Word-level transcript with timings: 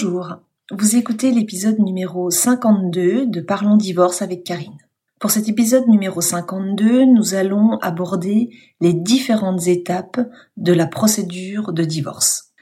Bonjour, 0.00 0.36
vous 0.70 0.94
écoutez 0.94 1.32
l'épisode 1.32 1.80
numéro 1.80 2.30
52 2.30 3.26
de 3.26 3.40
Parlons 3.40 3.76
divorce 3.76 4.22
avec 4.22 4.44
Karine. 4.44 4.78
Pour 5.18 5.32
cet 5.32 5.48
épisode 5.48 5.88
numéro 5.88 6.20
52, 6.20 7.04
nous 7.04 7.34
allons 7.34 7.78
aborder 7.78 8.50
les 8.80 8.92
différentes 8.92 9.66
étapes 9.66 10.20
de 10.56 10.72
la 10.72 10.86
procédure 10.86 11.72
de 11.72 11.82
divorce. 11.82 12.52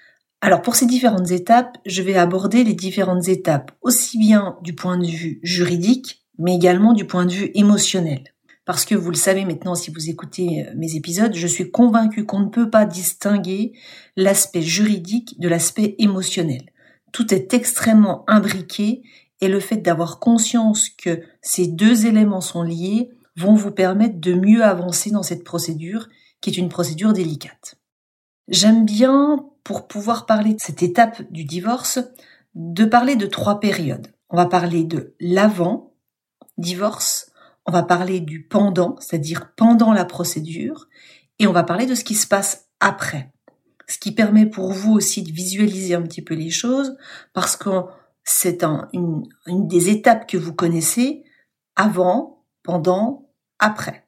Alors 0.41 0.63
pour 0.63 0.77
ces 0.77 0.87
différentes 0.87 1.31
étapes, 1.31 1.77
je 1.85 2.01
vais 2.01 2.17
aborder 2.17 2.65
les 2.65 2.73
différentes 2.73 3.29
étapes 3.29 3.71
aussi 3.83 4.17
bien 4.17 4.57
du 4.63 4.75
point 4.75 4.97
de 4.97 5.07
vue 5.07 5.39
juridique, 5.43 6.25
mais 6.39 6.55
également 6.55 6.95
du 6.95 7.07
point 7.07 7.27
de 7.27 7.33
vue 7.33 7.51
émotionnel. 7.53 8.25
Parce 8.65 8.87
que 8.87 8.95
vous 8.95 9.11
le 9.11 9.17
savez 9.17 9.45
maintenant 9.45 9.75
si 9.75 9.91
vous 9.91 10.09
écoutez 10.09 10.65
euh, 10.67 10.73
mes 10.75 10.97
épisodes, 10.97 11.35
je 11.35 11.47
suis 11.47 11.71
convaincue 11.71 12.25
qu'on 12.25 12.41
ne 12.41 12.49
peut 12.49 12.71
pas 12.71 12.87
distinguer 12.87 13.75
l'aspect 14.17 14.63
juridique 14.63 15.39
de 15.39 15.51
l'aspect 15.51 15.97
émotionnel 15.99 16.73
tout 17.17 17.33
est 17.33 17.55
extrêmement 17.55 18.25
imbriqué 18.29 19.03
et 19.41 19.49
le 19.49 19.59
fait 19.59 19.79
d'avoir 19.79 20.19
conscience 20.19 20.91
que 20.91 21.23
ces 21.41 21.67
deux 21.67 22.05
éléments 22.05 22.43
sont 22.43 22.63
liés 22.63 23.09
vont 23.39 23.55
vous 23.55 23.71
permettre 23.71 24.21
de 24.21 24.35
mieux 24.35 24.63
avancer 24.63 25.11
dans 25.11 25.23
cette 25.23 25.43
procédure 25.43 26.11
qui 26.43 26.51
est 26.51 26.59
une 26.59 26.69
procédure 26.69 27.15
délicate. 27.15 27.77
J'aime 28.49 28.85
bien, 28.85 29.47
pour 29.65 29.89
pouvoir 29.89 30.27
parler 30.27 30.53
de 30.53 30.61
cette 30.61 30.83
étape 30.83 31.23
du 31.33 31.45
divorce, 31.45 32.01
de 32.55 32.85
parler 32.85 33.17
de 33.17 33.27
trois 33.27 33.61
périodes. 33.61 34.09
On 34.29 34.37
va 34.37 34.45
parler 34.45 34.85
de 34.85 35.15
l'avant 35.19 35.95
divorce, 36.59 37.33
on 37.65 37.73
va 37.73 37.83
parler 37.83 38.21
du 38.21 38.47
pendant, 38.47 38.95
c'est-à-dire 39.01 39.55
pendant 39.57 39.95
la 39.95 40.05
procédure, 40.05 40.87
et 41.39 41.47
on 41.47 41.53
va 41.53 41.63
parler 41.63 41.87
de 41.87 41.95
ce 41.95 42.05
qui 42.05 42.15
se 42.15 42.27
passe 42.27 42.67
après 42.79 43.33
ce 43.89 43.99
qui 43.99 44.13
permet 44.13 44.47
pour 44.47 44.73
vous 44.73 44.93
aussi 44.95 45.23
de 45.23 45.33
visualiser 45.33 45.95
un 45.95 46.03
petit 46.03 46.23
peu 46.23 46.35
les 46.35 46.51
choses, 46.51 46.97
parce 47.33 47.57
que 47.57 47.71
c'est 48.25 48.65
une, 48.93 49.23
une 49.47 49.69
des 49.69 49.91
étapes 49.91 50.27
que 50.27 50.37
vous 50.37 50.53
connaissez 50.53 51.25
avant, 51.77 52.45
pendant, 52.63 53.31
après. 53.59 54.07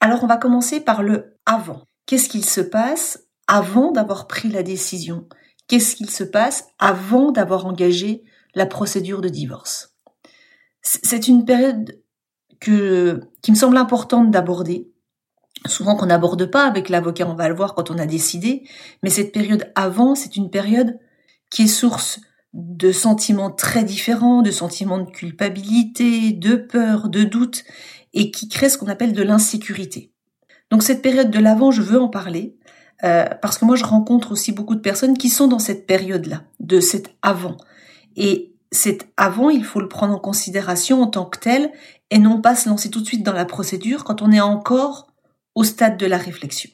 Alors 0.00 0.24
on 0.24 0.26
va 0.26 0.36
commencer 0.36 0.80
par 0.80 1.02
le 1.02 1.36
avant. 1.46 1.82
Qu'est-ce 2.06 2.28
qu'il 2.28 2.44
se 2.44 2.60
passe 2.60 3.26
avant 3.46 3.92
d'avoir 3.92 4.26
pris 4.26 4.48
la 4.48 4.62
décision? 4.62 5.28
Qu'est-ce 5.68 5.94
qu'il 5.94 6.10
se 6.10 6.24
passe 6.24 6.66
avant 6.78 7.32
d'avoir 7.32 7.66
engagé 7.66 8.24
la 8.54 8.66
procédure 8.66 9.20
de 9.20 9.28
divorce? 9.28 9.94
C'est 10.82 11.28
une 11.28 11.44
période 11.44 12.02
que, 12.60 13.20
qui 13.42 13.50
me 13.50 13.56
semble 13.56 13.76
importante 13.76 14.30
d'aborder 14.30 14.89
souvent 15.66 15.96
qu'on 15.96 16.06
n'aborde 16.06 16.46
pas 16.46 16.66
avec 16.66 16.88
l'avocat, 16.88 17.28
on 17.28 17.34
va 17.34 17.48
le 17.48 17.54
voir 17.54 17.74
quand 17.74 17.90
on 17.90 17.98
a 17.98 18.06
décidé, 18.06 18.64
mais 19.02 19.10
cette 19.10 19.32
période 19.32 19.70
avant, 19.74 20.14
c'est 20.14 20.36
une 20.36 20.50
période 20.50 20.98
qui 21.50 21.62
est 21.62 21.68
source 21.68 22.20
de 22.52 22.92
sentiments 22.92 23.50
très 23.50 23.84
différents, 23.84 24.42
de 24.42 24.50
sentiments 24.50 24.98
de 24.98 25.10
culpabilité, 25.10 26.32
de 26.32 26.56
peur, 26.56 27.08
de 27.08 27.22
doute, 27.22 27.64
et 28.12 28.30
qui 28.30 28.48
crée 28.48 28.68
ce 28.68 28.78
qu'on 28.78 28.88
appelle 28.88 29.12
de 29.12 29.22
l'insécurité. 29.22 30.12
Donc 30.70 30.82
cette 30.82 31.02
période 31.02 31.30
de 31.30 31.38
l'avant, 31.38 31.70
je 31.70 31.82
veux 31.82 32.00
en 32.00 32.08
parler, 32.08 32.56
euh, 33.04 33.24
parce 33.40 33.58
que 33.58 33.64
moi 33.64 33.76
je 33.76 33.84
rencontre 33.84 34.32
aussi 34.32 34.52
beaucoup 34.52 34.74
de 34.74 34.80
personnes 34.80 35.16
qui 35.16 35.28
sont 35.28 35.46
dans 35.46 35.58
cette 35.58 35.86
période-là, 35.86 36.44
de 36.58 36.80
cet 36.80 37.14
avant. 37.22 37.56
Et 38.16 38.54
cet 38.72 39.08
avant, 39.16 39.50
il 39.50 39.64
faut 39.64 39.80
le 39.80 39.88
prendre 39.88 40.14
en 40.14 40.18
considération 40.18 41.02
en 41.02 41.06
tant 41.06 41.24
que 41.24 41.38
tel, 41.38 41.70
et 42.10 42.18
non 42.18 42.40
pas 42.40 42.56
se 42.56 42.68
lancer 42.68 42.90
tout 42.90 43.00
de 43.00 43.06
suite 43.06 43.22
dans 43.22 43.32
la 43.32 43.44
procédure 43.44 44.04
quand 44.04 44.22
on 44.22 44.32
est 44.32 44.40
encore 44.40 45.09
au 45.54 45.64
stade 45.64 45.96
de 45.96 46.06
la 46.06 46.18
réflexion. 46.18 46.70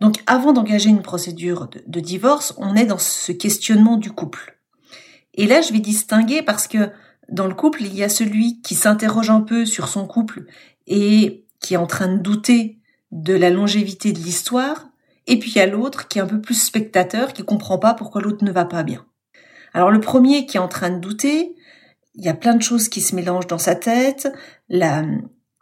Donc 0.00 0.22
avant 0.26 0.52
d'engager 0.52 0.90
une 0.90 1.02
procédure 1.02 1.68
de, 1.86 2.00
divorce, 2.00 2.54
on 2.58 2.74
est 2.76 2.86
dans 2.86 2.98
ce 2.98 3.32
questionnement 3.32 3.96
du 3.96 4.10
couple. 4.10 4.58
Et 5.34 5.46
là, 5.46 5.60
je 5.60 5.72
vais 5.72 5.80
distinguer 5.80 6.42
parce 6.42 6.68
que 6.68 6.90
dans 7.28 7.46
le 7.46 7.54
couple, 7.54 7.82
il 7.82 7.94
y 7.94 8.02
a 8.02 8.08
celui 8.08 8.60
qui 8.60 8.74
s'interroge 8.74 9.30
un 9.30 9.40
peu 9.40 9.64
sur 9.64 9.88
son 9.88 10.06
couple 10.06 10.44
et 10.86 11.46
qui 11.60 11.74
est 11.74 11.78
en 11.78 11.86
train 11.86 12.08
de 12.08 12.20
douter 12.20 12.78
de 13.10 13.32
la 13.32 13.48
longévité 13.48 14.12
de 14.12 14.18
l'histoire, 14.18 14.88
et 15.26 15.38
puis 15.38 15.52
il 15.52 15.56
y 15.56 15.60
a 15.60 15.66
l'autre 15.66 16.08
qui 16.08 16.18
est 16.18 16.22
un 16.22 16.26
peu 16.26 16.40
plus 16.40 16.60
spectateur, 16.60 17.32
qui 17.32 17.44
comprend 17.44 17.78
pas 17.78 17.94
pourquoi 17.94 18.20
l'autre 18.20 18.44
ne 18.44 18.52
va 18.52 18.64
pas 18.64 18.82
bien. 18.82 19.06
Alors 19.72 19.90
le 19.90 20.00
premier 20.00 20.46
qui 20.46 20.56
est 20.56 20.60
en 20.60 20.68
train 20.68 20.90
de 20.90 20.98
douter, 20.98 21.54
il 22.14 22.24
y 22.24 22.28
a 22.28 22.34
plein 22.34 22.54
de 22.54 22.62
choses 22.62 22.88
qui 22.88 23.00
se 23.00 23.14
mélangent 23.14 23.46
dans 23.46 23.58
sa 23.58 23.74
tête, 23.74 24.30
la 24.68 25.04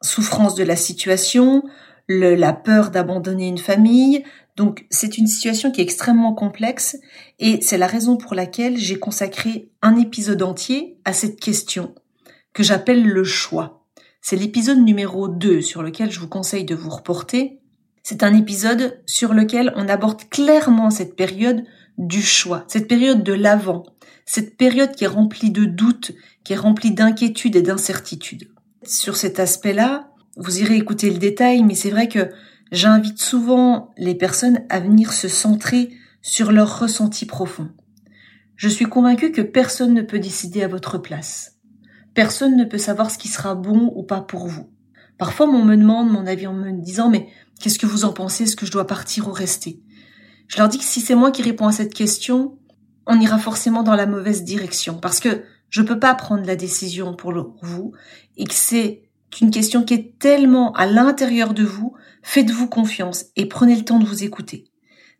souffrance 0.00 0.54
de 0.54 0.64
la 0.64 0.76
situation, 0.76 1.62
la 2.08 2.52
peur 2.52 2.90
d'abandonner 2.90 3.48
une 3.48 3.58
famille. 3.58 4.24
Donc 4.56 4.86
c'est 4.90 5.18
une 5.18 5.26
situation 5.26 5.70
qui 5.70 5.80
est 5.80 5.84
extrêmement 5.84 6.34
complexe 6.34 6.96
et 7.38 7.60
c'est 7.62 7.78
la 7.78 7.86
raison 7.86 8.16
pour 8.16 8.34
laquelle 8.34 8.76
j'ai 8.76 8.98
consacré 8.98 9.70
un 9.80 9.96
épisode 9.96 10.42
entier 10.42 10.98
à 11.04 11.12
cette 11.12 11.40
question 11.40 11.94
que 12.52 12.62
j'appelle 12.62 13.06
le 13.06 13.24
choix. 13.24 13.86
C'est 14.20 14.36
l'épisode 14.36 14.78
numéro 14.78 15.28
2 15.28 15.62
sur 15.62 15.82
lequel 15.82 16.10
je 16.10 16.20
vous 16.20 16.28
conseille 16.28 16.64
de 16.64 16.74
vous 16.74 16.90
reporter. 16.90 17.60
C'est 18.02 18.22
un 18.22 18.34
épisode 18.34 19.00
sur 19.06 19.32
lequel 19.32 19.72
on 19.76 19.88
aborde 19.88 20.28
clairement 20.28 20.90
cette 20.90 21.16
période 21.16 21.64
du 21.98 22.22
choix, 22.22 22.64
cette 22.68 22.88
période 22.88 23.22
de 23.22 23.32
l'avant, 23.32 23.84
cette 24.24 24.56
période 24.56 24.94
qui 24.94 25.04
est 25.04 25.08
remplie 25.08 25.50
de 25.50 25.64
doutes, 25.64 26.12
qui 26.44 26.52
est 26.52 26.56
remplie 26.56 26.92
d'inquiétudes 26.92 27.56
et 27.56 27.62
d'incertitudes. 27.62 28.48
Sur 28.84 29.16
cet 29.16 29.38
aspect-là, 29.40 30.11
vous 30.36 30.60
irez 30.60 30.76
écouter 30.76 31.10
le 31.10 31.18
détail, 31.18 31.62
mais 31.62 31.74
c'est 31.74 31.90
vrai 31.90 32.08
que 32.08 32.30
j'invite 32.70 33.18
souvent 33.18 33.92
les 33.98 34.14
personnes 34.14 34.62
à 34.70 34.80
venir 34.80 35.12
se 35.12 35.28
centrer 35.28 35.90
sur 36.22 36.52
leur 36.52 36.78
ressenti 36.78 37.26
profond. 37.26 37.70
Je 38.56 38.68
suis 38.68 38.86
convaincue 38.86 39.32
que 39.32 39.42
personne 39.42 39.94
ne 39.94 40.02
peut 40.02 40.18
décider 40.18 40.62
à 40.62 40.68
votre 40.68 40.98
place. 40.98 41.58
Personne 42.14 42.56
ne 42.56 42.64
peut 42.64 42.78
savoir 42.78 43.10
ce 43.10 43.18
qui 43.18 43.28
sera 43.28 43.54
bon 43.54 43.92
ou 43.94 44.02
pas 44.02 44.20
pour 44.20 44.46
vous. 44.46 44.70
Parfois, 45.18 45.48
on 45.48 45.64
me 45.64 45.76
demande 45.76 46.10
mon 46.10 46.26
avis 46.26 46.46
en 46.46 46.54
me 46.54 46.70
disant, 46.72 47.10
mais 47.10 47.28
qu'est-ce 47.60 47.78
que 47.78 47.86
vous 47.86 48.04
en 48.04 48.12
pensez? 48.12 48.44
Est-ce 48.44 48.56
que 48.56 48.66
je 48.66 48.72
dois 48.72 48.86
partir 48.86 49.28
ou 49.28 49.32
rester? 49.32 49.82
Je 50.48 50.58
leur 50.58 50.68
dis 50.68 50.78
que 50.78 50.84
si 50.84 51.00
c'est 51.00 51.14
moi 51.14 51.30
qui 51.30 51.42
réponds 51.42 51.68
à 51.68 51.72
cette 51.72 51.94
question, 51.94 52.58
on 53.06 53.20
ira 53.20 53.38
forcément 53.38 53.82
dans 53.82 53.94
la 53.94 54.06
mauvaise 54.06 54.44
direction 54.44 54.98
parce 54.98 55.20
que 55.20 55.42
je 55.70 55.82
peux 55.82 55.98
pas 55.98 56.14
prendre 56.14 56.44
la 56.44 56.56
décision 56.56 57.14
pour 57.14 57.32
vous 57.62 57.92
et 58.36 58.44
que 58.44 58.54
c'est 58.54 59.08
une 59.40 59.50
question 59.50 59.82
qui 59.82 59.94
est 59.94 60.18
tellement 60.18 60.72
à 60.72 60.86
l'intérieur 60.86 61.54
de 61.54 61.64
vous, 61.64 61.94
faites-vous 62.22 62.68
confiance 62.68 63.26
et 63.36 63.46
prenez 63.46 63.76
le 63.76 63.84
temps 63.84 63.98
de 63.98 64.06
vous 64.06 64.24
écouter. 64.24 64.64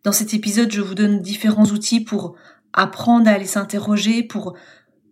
Dans 0.05 0.13
cet 0.13 0.35
épisode, 0.35 0.71
je 0.71 0.81
vous 0.81 0.95
donne 0.95 1.21
différents 1.21 1.67
outils 1.67 2.01
pour 2.01 2.35
apprendre 2.73 3.29
à 3.29 3.33
aller 3.33 3.47
s'interroger, 3.47 4.23
pour 4.23 4.55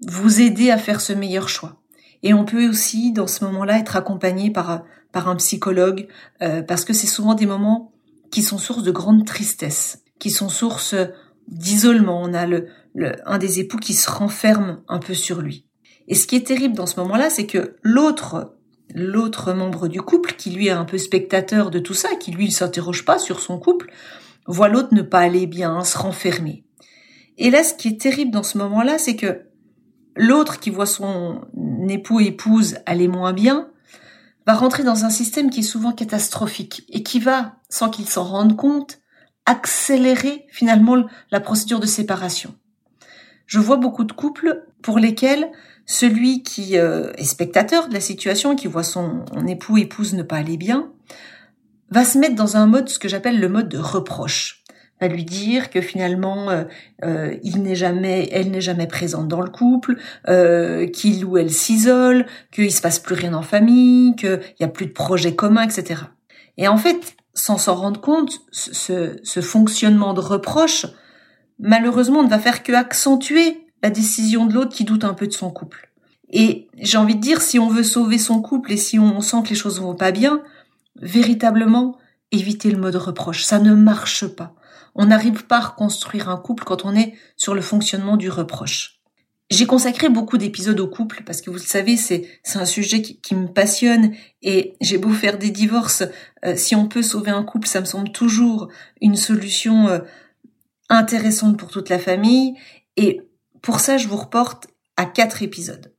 vous 0.07 0.41
aider 0.41 0.71
à 0.71 0.79
faire 0.79 1.01
ce 1.01 1.13
meilleur 1.13 1.49
choix. 1.49 1.81
Et 2.23 2.35
on 2.35 2.45
peut 2.45 2.69
aussi, 2.69 3.13
dans 3.13 3.27
ce 3.27 3.45
moment-là, 3.45 3.79
être 3.79 3.97
accompagné 3.97 4.51
par, 4.51 4.83
par 5.13 5.29
un 5.29 5.37
psychologue, 5.37 6.09
euh, 6.43 6.63
parce 6.63 6.85
que 6.85 6.93
c'est 6.93 7.07
souvent 7.07 7.35
des 7.35 7.47
moments 7.47 7.93
qui 8.31 8.43
sont 8.43 8.59
source 8.59 8.83
de 8.83 8.91
grande 8.91 9.25
tristesse, 9.25 10.03
qui 10.19 10.31
sont 10.31 10.49
source 10.49 10.95
d'isolement. 11.49 12.21
On 12.23 12.35
a 12.35 12.47
le, 12.47 12.69
le, 12.95 13.13
un 13.27 13.39
des 13.39 13.61
époux 13.61 13.79
qui 13.79 13.95
se 13.95 14.11
renferme 14.11 14.83
un 14.89 14.99
peu 14.99 15.15
sur 15.15 15.41
lui. 15.41 15.67
Et 16.09 16.15
ce 16.15 16.27
qui 16.27 16.37
est 16.37 16.47
terrible 16.47 16.75
dans 16.75 16.87
ce 16.87 16.99
moment-là, 17.01 17.31
c'est 17.31 17.47
que 17.47 17.77
l'autre 17.83 18.57
l'autre 18.95 19.53
membre 19.53 19.89
du 19.89 20.03
couple, 20.03 20.35
qui 20.35 20.51
lui 20.51 20.69
est 20.69 20.73
un 20.73 20.85
peu 20.85 20.99
spectateur 20.99 21.71
de 21.71 21.79
tout 21.79 21.95
ça, 21.95 22.15
qui 22.17 22.31
lui 22.31 22.47
ne 22.47 22.53
s'interroge 22.53 23.05
pas 23.05 23.19
sur 23.19 23.41
son 23.41 23.59
couple, 23.59 23.91
voit 24.47 24.69
l'autre 24.69 24.95
ne 24.95 25.03
pas 25.03 25.21
aller 25.21 25.47
bien, 25.47 25.85
se 25.85 25.99
renfermer. 25.99 26.65
Et 27.39 27.51
là, 27.51 27.63
ce 27.65 27.75
qui 27.75 27.89
est 27.89 28.01
terrible 28.01 28.31
dans 28.31 28.43
ce 28.43 28.59
moment-là, 28.59 28.99
c'est 28.99 29.17
que 29.17 29.47
l'autre 30.17 30.61
qui 30.61 30.71
voit 30.71 30.87
son 30.87 31.43
époux 31.89 32.21
épouse 32.21 32.79
aller 32.87 33.09
moins 33.09 33.33
bien, 33.33 33.71
va 34.47 34.55
rentrer 34.55 34.85
dans 34.85 35.05
un 35.05 35.11
système 35.11 35.51
qui 35.51 35.61
est 35.61 35.65
souvent 35.65 35.93
catastrophique 35.93 36.85
et 36.89 37.03
qui 37.03 37.21
va, 37.21 37.57
sans 37.69 37.91
qu'il 37.91 38.09
s'en 38.09 38.25
rende 38.25 38.57
compte, 38.57 39.01
accélérer 39.47 40.47
finalement 40.51 41.05
la 41.31 41.41
procédure 41.41 41.81
de 41.81 41.87
séparation. 41.87 42.55
Je 43.47 43.59
vois 43.59 43.77
beaucoup 43.77 44.05
de 44.05 44.13
couples 44.13 44.65
pour 44.83 44.99
lesquels 44.99 45.51
celui 45.91 46.45
qui 46.45 46.79
euh, 46.79 47.11
est 47.17 47.25
spectateur 47.25 47.89
de 47.89 47.95
la 47.95 48.01
situation, 48.01 48.55
qui 48.55 48.69
voit 48.69 48.85
son 48.85 49.25
époux 49.49 49.77
épouse 49.77 50.15
ne 50.15 50.23
pas 50.23 50.37
aller 50.37 50.57
bien, 50.57 50.89
va 51.91 52.05
se 52.05 52.17
mettre 52.17 52.37
dans 52.37 52.57
un 52.57 52.69
mode, 52.69 52.89
ce 52.89 53.01
que 53.01 53.09
j'appelle 53.09 53.41
le 53.41 53.49
mode 53.49 53.69
de 53.69 53.77
reproche. 53.77 54.63
Va 55.01 55.09
lui 55.09 55.25
dire 55.25 55.69
que 55.69 55.81
finalement 55.81 56.49
euh, 56.49 56.63
euh, 57.05 57.35
il 57.43 57.65
n'est 57.65 57.75
jamais, 57.75 58.29
elle 58.31 58.53
n'est 58.53 58.61
jamais 58.61 58.87
présente 58.87 59.27
dans 59.27 59.41
le 59.41 59.51
couple, 59.51 59.97
qu'il 60.93 61.25
ou 61.25 61.39
elle 61.39 61.51
s'isole, 61.51 62.25
qu'il 62.53 62.71
se 62.71 62.81
passe 62.81 63.01
plus 63.01 63.17
rien 63.17 63.35
en 63.35 63.43
famille, 63.43 64.15
qu'il 64.15 64.41
y 64.61 64.65
a 64.65 64.69
plus 64.69 64.87
de 64.87 64.93
projets 64.93 65.35
communs, 65.35 65.65
etc. 65.65 66.03
Et 66.57 66.69
en 66.69 66.77
fait, 66.77 67.17
sans 67.35 67.59
s'en 67.59 67.75
rendre 67.75 68.01
compte, 68.01 68.43
ce, 68.53 69.19
ce 69.25 69.41
fonctionnement 69.41 70.15
de 70.15 70.21
reproche, 70.21 70.87
malheureusement, 71.59 72.23
ne 72.23 72.29
va 72.29 72.39
faire 72.39 72.63
que 72.63 72.75
accentuer 72.75 73.67
la 73.83 73.91
décision 73.91 74.47
de 74.47 74.55
l'autre 74.55 74.75
qui 74.75 74.85
doute 74.85 75.05
un 75.05 75.15
peu 75.15 75.27
de 75.27 75.33
son 75.33 75.51
couple. 75.51 75.91
Et 76.31 76.69
j'ai 76.79 76.99
envie 76.99 77.17
de 77.17 77.21
dire, 77.21 77.43
si 77.43 77.59
on 77.59 77.69
veut 77.69 77.83
sauver 77.83 78.19
son 78.19 78.41
couple 78.41 78.73
et 78.73 78.77
si 78.77 78.99
on 78.99 79.21
sent 79.21 79.43
que 79.45 79.49
les 79.51 79.55
choses 79.55 79.81
vont 79.81 79.97
pas 79.97 80.13
bien, 80.13 80.43
véritablement, 80.97 81.99
éviter 82.31 82.71
le 82.71 82.79
mode 82.79 82.97
reproche. 82.97 83.43
Ça 83.43 83.59
ne 83.59 83.75
marche 83.75 84.27
pas. 84.27 84.55
On 84.95 85.07
n'arrive 85.07 85.47
pas 85.47 85.59
à 85.59 85.61
reconstruire 85.61 86.29
un 86.29 86.37
couple 86.37 86.65
quand 86.65 86.85
on 86.85 86.95
est 86.95 87.15
sur 87.37 87.55
le 87.55 87.61
fonctionnement 87.61 88.17
du 88.17 88.31
reproche. 88.31 89.01
J'ai 89.51 89.67
consacré 89.67 90.09
beaucoup 90.09 90.39
d'épisodes 90.39 90.79
au 90.79 90.87
couple 90.87 91.23
parce 91.27 91.41
que 91.41 91.51
vous 91.51 91.57
le 91.57 91.63
savez, 91.63 91.97
c'est 91.97 92.29
un 92.55 92.65
sujet 92.65 93.03
qui, 93.03 93.35
me 93.35 93.49
passionne 93.49 94.13
et 94.43 94.77
j'ai 94.81 94.97
beau 94.97 95.11
faire 95.11 95.39
des 95.39 95.51
divorces, 95.51 96.05
euh, 96.45 96.55
si 96.55 96.77
on 96.77 96.87
peut 96.87 97.03
sauver 97.03 97.33
un 97.33 97.43
couple, 97.43 97.67
ça 97.67 97.81
me 97.81 97.85
semble 97.85 98.13
toujours 98.13 98.69
une 99.01 99.17
solution 99.17 99.89
euh, 99.89 99.99
intéressante 100.89 101.59
pour 101.59 101.69
toute 101.69 101.89
la 101.89 101.99
famille. 101.99 102.55
Et 102.97 103.23
pour 103.63 103.81
ça, 103.81 103.97
je 103.97 104.09
vous 104.09 104.17
reporte 104.17 104.69
à 104.97 105.07
quatre 105.07 105.43
épisodes. 105.43 105.95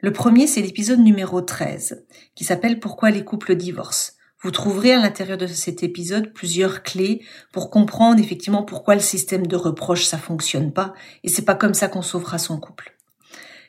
Le 0.00 0.12
premier, 0.12 0.46
c'est 0.46 0.62
l'épisode 0.62 1.00
numéro 1.00 1.40
13, 1.40 2.06
qui 2.34 2.44
s'appelle 2.44 2.80
Pourquoi 2.80 3.10
les 3.10 3.24
couples 3.24 3.54
divorcent. 3.54 4.12
Vous 4.42 4.50
trouverez 4.50 4.92
à 4.92 5.00
l'intérieur 5.00 5.36
de 5.36 5.46
cet 5.46 5.82
épisode 5.82 6.32
plusieurs 6.32 6.82
clés 6.82 7.22
pour 7.52 7.70
comprendre 7.70 8.20
effectivement 8.20 8.62
pourquoi 8.62 8.94
le 8.94 9.00
système 9.00 9.46
de 9.46 9.56
reproche 9.56 10.06
ça 10.06 10.16
fonctionne 10.16 10.72
pas 10.72 10.94
et 11.22 11.28
c'est 11.28 11.44
pas 11.44 11.54
comme 11.54 11.74
ça 11.74 11.88
qu'on 11.88 12.00
sauvera 12.00 12.38
son 12.38 12.58
couple. 12.58 12.96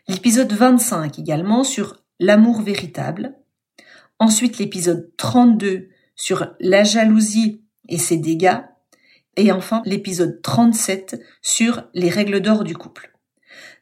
L'épisode 0.08 0.54
25 0.54 1.20
également 1.20 1.66
sur 1.66 1.98
l'amour 2.20 2.62
véritable. 2.62 3.36
Ensuite 4.18 4.60
l'épisode 4.60 5.12
32 5.18 5.90
sur 6.16 6.54
la 6.62 6.86
jalousie 6.86 7.66
et 7.90 7.98
ses 7.98 8.18
dégâts. 8.18 8.62
Et 9.36 9.52
enfin 9.52 9.82
l'épisode 9.86 10.42
37 10.42 11.22
sur 11.42 11.84
les 11.94 12.10
règles 12.10 12.40
d'or 12.40 12.64
du 12.64 12.78
couple. 12.78 13.11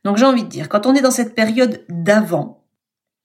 Donc 0.03 0.17
j'ai 0.17 0.25
envie 0.25 0.43
de 0.43 0.49
dire, 0.49 0.69
quand 0.69 0.85
on 0.85 0.95
est 0.95 1.01
dans 1.01 1.11
cette 1.11 1.35
période 1.35 1.83
d'avant, 1.89 2.59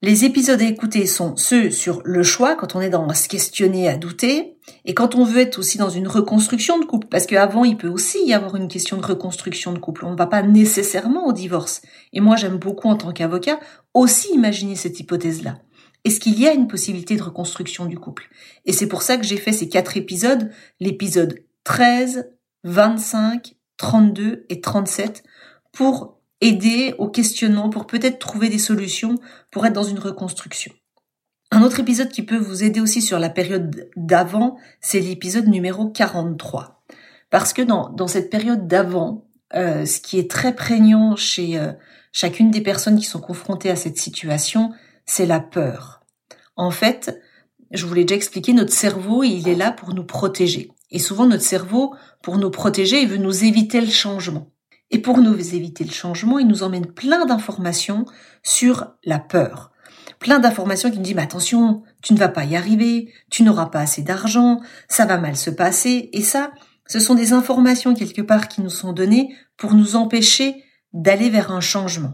les 0.01 0.25
épisodes 0.25 0.61
à 0.61 0.65
écouter 0.65 1.05
sont 1.07 1.35
ceux 1.35 1.71
sur 1.71 2.01
le 2.03 2.21
choix, 2.21 2.55
quand 2.55 2.75
on 2.75 2.81
est 2.81 2.89
dans 2.89 3.07
à 3.07 3.15
se 3.15 3.27
questionner, 3.27 3.87
à 3.87 3.97
douter, 3.97 4.57
et 4.83 4.93
quand 4.93 5.15
on 5.15 5.23
veut 5.23 5.39
être 5.39 5.57
aussi 5.57 5.77
dans 5.77 5.89
une 5.89 6.07
reconstruction 6.07 6.77
de 6.77 6.85
couple, 6.85 7.07
parce 7.07 7.25
qu'avant 7.25 7.63
il 7.63 7.77
peut 7.77 7.87
aussi 7.87 8.23
y 8.25 8.33
avoir 8.33 8.55
une 8.55 8.67
question 8.67 8.97
de 8.97 9.05
reconstruction 9.05 9.71
de 9.71 9.79
couple. 9.79 10.05
On 10.05 10.11
ne 10.11 10.17
va 10.17 10.27
pas 10.27 10.43
nécessairement 10.43 11.25
au 11.25 11.33
divorce. 11.33 11.81
Et 12.13 12.19
moi 12.19 12.35
j'aime 12.35 12.57
beaucoup 12.57 12.89
en 12.89 12.97
tant 12.97 13.13
qu'avocat 13.13 13.59
aussi 13.93 14.33
imaginer 14.33 14.75
cette 14.75 14.99
hypothèse-là. 14.99 15.57
Est-ce 16.03 16.19
qu'il 16.19 16.39
y 16.39 16.47
a 16.47 16.53
une 16.53 16.67
possibilité 16.67 17.15
de 17.15 17.23
reconstruction 17.23 17.85
du 17.85 17.97
couple? 17.97 18.29
Et 18.65 18.73
c'est 18.73 18.87
pour 18.87 19.01
ça 19.01 19.17
que 19.17 19.25
j'ai 19.25 19.37
fait 19.37 19.53
ces 19.53 19.69
quatre 19.69 19.97
épisodes, 19.97 20.51
l'épisode 20.79 21.39
13, 21.63 22.29
25, 22.63 23.55
32 23.77 24.45
et 24.49 24.61
37, 24.61 25.23
pour 25.71 26.14
aider 26.41 26.95
au 26.97 27.09
questionnement 27.09 27.69
pour 27.69 27.87
peut-être 27.87 28.19
trouver 28.19 28.49
des 28.49 28.59
solutions 28.59 29.15
pour 29.51 29.65
être 29.65 29.73
dans 29.73 29.83
une 29.83 29.99
reconstruction. 29.99 30.73
Un 31.51 31.61
autre 31.61 31.79
épisode 31.79 32.09
qui 32.09 32.23
peut 32.23 32.37
vous 32.37 32.63
aider 32.63 32.79
aussi 32.79 33.01
sur 33.01 33.19
la 33.19 33.29
période 33.29 33.89
d'avant, 33.95 34.57
c'est 34.81 34.99
l'épisode 34.99 35.47
numéro 35.47 35.89
43. 35.89 36.83
Parce 37.29 37.53
que 37.53 37.61
dans, 37.61 37.89
dans 37.89 38.07
cette 38.07 38.29
période 38.29 38.67
d'avant, 38.67 39.27
euh, 39.53 39.85
ce 39.85 39.99
qui 39.99 40.19
est 40.19 40.29
très 40.29 40.55
prégnant 40.55 41.15
chez 41.15 41.57
euh, 41.57 41.71
chacune 42.11 42.51
des 42.51 42.61
personnes 42.61 42.97
qui 42.97 43.05
sont 43.05 43.21
confrontées 43.21 43.69
à 43.69 43.75
cette 43.75 43.97
situation, 43.97 44.71
c'est 45.05 45.25
la 45.25 45.39
peur. 45.39 46.01
En 46.55 46.71
fait, 46.71 47.21
je 47.71 47.85
vous 47.85 47.93
l'ai 47.93 48.05
déjà 48.05 48.15
expliqué, 48.15 48.53
notre 48.53 48.73
cerveau, 48.73 49.23
il 49.23 49.47
est 49.47 49.55
là 49.55 49.71
pour 49.71 49.93
nous 49.93 50.03
protéger. 50.03 50.71
Et 50.91 50.99
souvent, 50.99 51.25
notre 51.25 51.43
cerveau, 51.43 51.93
pour 52.21 52.37
nous 52.37 52.51
protéger, 52.51 53.01
il 53.01 53.07
veut 53.07 53.17
nous 53.17 53.43
éviter 53.43 53.81
le 53.81 53.89
changement. 53.89 54.51
Et 54.95 55.01
pour 55.01 55.17
nous 55.17 55.53
éviter 55.53 55.83
le 55.83 55.91
changement, 55.91 56.39
il 56.39 56.47
nous 56.47 56.63
emmène 56.63 56.85
plein 56.85 57.25
d'informations 57.25 58.05
sur 58.43 58.93
la 59.03 59.19
peur. 59.19 59.73
Plein 60.19 60.39
d'informations 60.39 60.89
qui 60.89 60.95
nous 60.95 61.03
disent, 61.03 61.15
mais 61.15 61.21
attention, 61.21 61.83
tu 62.01 62.13
ne 62.13 62.17
vas 62.17 62.29
pas 62.29 62.45
y 62.45 62.55
arriver, 62.55 63.11
tu 63.29 63.43
n'auras 63.43 63.65
pas 63.65 63.81
assez 63.81 64.03
d'argent, 64.03 64.61
ça 64.87 65.05
va 65.05 65.17
mal 65.17 65.35
se 65.35 65.49
passer. 65.49 66.09
Et 66.13 66.21
ça, 66.21 66.53
ce 66.87 67.01
sont 67.01 67.13
des 67.13 67.33
informations 67.33 67.93
quelque 67.93 68.21
part 68.21 68.47
qui 68.47 68.61
nous 68.61 68.69
sont 68.69 68.93
données 68.93 69.35
pour 69.57 69.73
nous 69.73 69.97
empêcher 69.97 70.63
d'aller 70.93 71.29
vers 71.29 71.51
un 71.51 71.59
changement. 71.59 72.13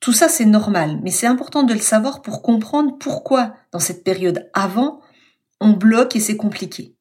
Tout 0.00 0.14
ça, 0.14 0.30
c'est 0.30 0.46
normal, 0.46 1.00
mais 1.02 1.10
c'est 1.10 1.26
important 1.26 1.62
de 1.62 1.74
le 1.74 1.80
savoir 1.80 2.22
pour 2.22 2.40
comprendre 2.40 2.96
pourquoi, 2.98 3.52
dans 3.70 3.80
cette 3.80 4.02
période 4.02 4.48
avant, 4.54 5.02
on 5.60 5.72
bloque 5.72 6.16
et 6.16 6.20
c'est 6.20 6.38
compliqué 6.38 6.93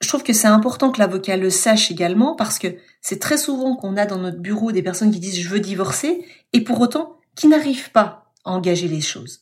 je 0.00 0.08
trouve 0.08 0.22
que 0.22 0.32
c'est 0.32 0.48
important 0.48 0.90
que 0.92 1.00
l'avocat 1.00 1.36
le 1.36 1.50
sache 1.50 1.90
également 1.90 2.36
parce 2.36 2.58
que 2.58 2.76
c'est 3.00 3.18
très 3.18 3.38
souvent 3.38 3.76
qu'on 3.76 3.96
a 3.96 4.06
dans 4.06 4.18
notre 4.18 4.38
bureau 4.38 4.72
des 4.72 4.82
personnes 4.82 5.10
qui 5.10 5.18
disent 5.18 5.40
je 5.40 5.48
veux 5.48 5.60
divorcer 5.60 6.24
et 6.52 6.62
pour 6.62 6.80
autant 6.80 7.16
qui 7.34 7.48
n'arrivent 7.48 7.90
pas 7.90 8.32
à 8.44 8.52
engager 8.52 8.88
les 8.88 9.00
choses. 9.00 9.40